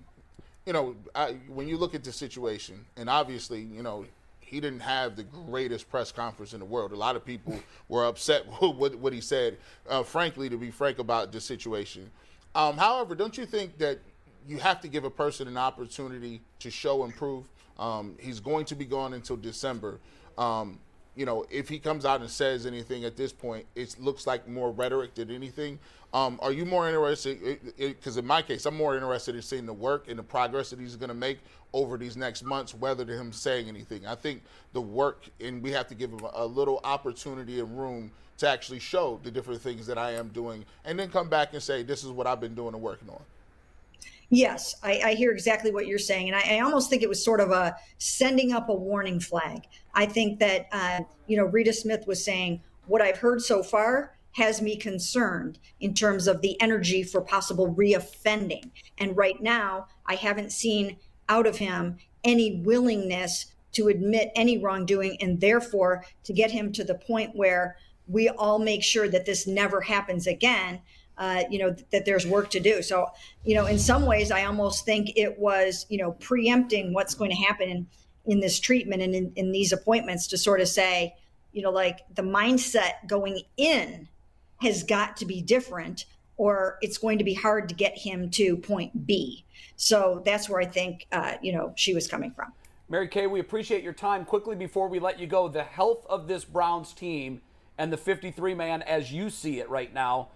[0.67, 4.05] you know, I, when you look at the situation, and obviously, you know,
[4.53, 6.91] he didn't have the greatest press conference in the world.
[6.91, 9.57] A lot of people were upset with what he said,
[9.89, 12.11] uh, frankly, to be frank about the situation.
[12.53, 13.97] Um, however, don't you think that
[14.47, 17.49] you have to give a person an opportunity to show and prove?
[17.79, 19.99] Um, he's going to be gone until December.
[20.37, 20.77] Um,
[21.15, 24.47] you know, if he comes out and says anything at this point, it looks like
[24.47, 25.79] more rhetoric than anything.
[26.13, 27.59] Um, are you more interested?
[27.77, 30.79] Because in my case, I'm more interested in seeing the work and the progress that
[30.79, 31.39] he's going to make
[31.73, 34.05] over these next months, rather than him saying anything.
[34.05, 34.43] I think
[34.73, 38.79] the work, and we have to give him a little opportunity and room to actually
[38.79, 42.03] show the different things that I am doing, and then come back and say, "This
[42.03, 43.21] is what I've been doing and working on."
[44.29, 46.27] Yes, I, I, hear exactly what you're saying.
[46.27, 49.63] And I, I, almost think it was sort of a sending up a warning flag.
[49.93, 54.15] I think that, uh, you know, Rita Smith was saying, what I've heard so far
[54.33, 58.71] has me concerned in terms of the energy for possible reoffending.
[58.97, 60.97] And right now, I haven't seen
[61.29, 66.83] out of him any willingness to admit any wrongdoing and therefore to get him to
[66.83, 70.81] the point where we all make sure that this never happens again
[71.17, 72.81] uh, you know, th- that there's work to do.
[72.81, 73.07] So,
[73.43, 77.29] you know, in some ways, I almost think it was, you know, preempting what's going
[77.29, 77.87] to happen in,
[78.25, 81.15] in this treatment and in, in these appointments to sort of say,
[81.51, 84.07] you know, like the mindset going in
[84.61, 86.05] has got to be different
[86.37, 89.45] or it's going to be hard to get him to point B.
[89.75, 92.51] So that's where I think, uh, you know, she was coming from.
[92.89, 94.25] Mary Kay, we appreciate your time.
[94.25, 97.41] Quickly before we let you go, the health of this Browns team
[97.77, 100.29] and the 53 man as you see it right now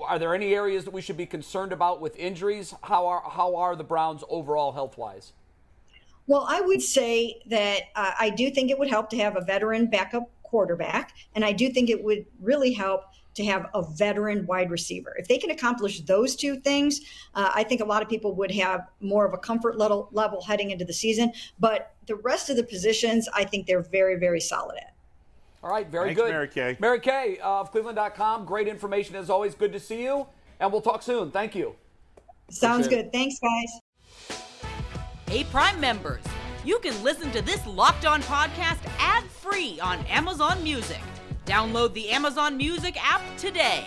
[0.00, 2.74] are there any areas that we should be concerned about with injuries?
[2.82, 5.32] How are how are the Browns overall health wise?
[6.26, 9.42] Well, I would say that uh, I do think it would help to have a
[9.42, 13.02] veteran backup quarterback, and I do think it would really help
[13.34, 15.14] to have a veteran wide receiver.
[15.18, 17.00] If they can accomplish those two things,
[17.34, 20.40] uh, I think a lot of people would have more of a comfort level, level
[20.40, 21.32] heading into the season.
[21.58, 24.93] But the rest of the positions, I think they're very, very solid at.
[25.64, 26.30] All right, very Thanks, good.
[26.30, 26.76] Mary Kay.
[26.78, 28.44] Mary Kay uh, of Cleveland.com.
[28.44, 29.54] Great information as always.
[29.54, 30.26] Good to see you,
[30.60, 31.30] and we'll talk soon.
[31.30, 31.74] Thank you.
[32.50, 33.06] Sounds Appreciate good.
[33.06, 33.12] It.
[33.12, 34.38] Thanks, guys.
[35.26, 36.22] Hey, Prime members,
[36.66, 41.00] you can listen to this Locked On podcast ad free on Amazon Music.
[41.46, 43.86] Download the Amazon Music app today.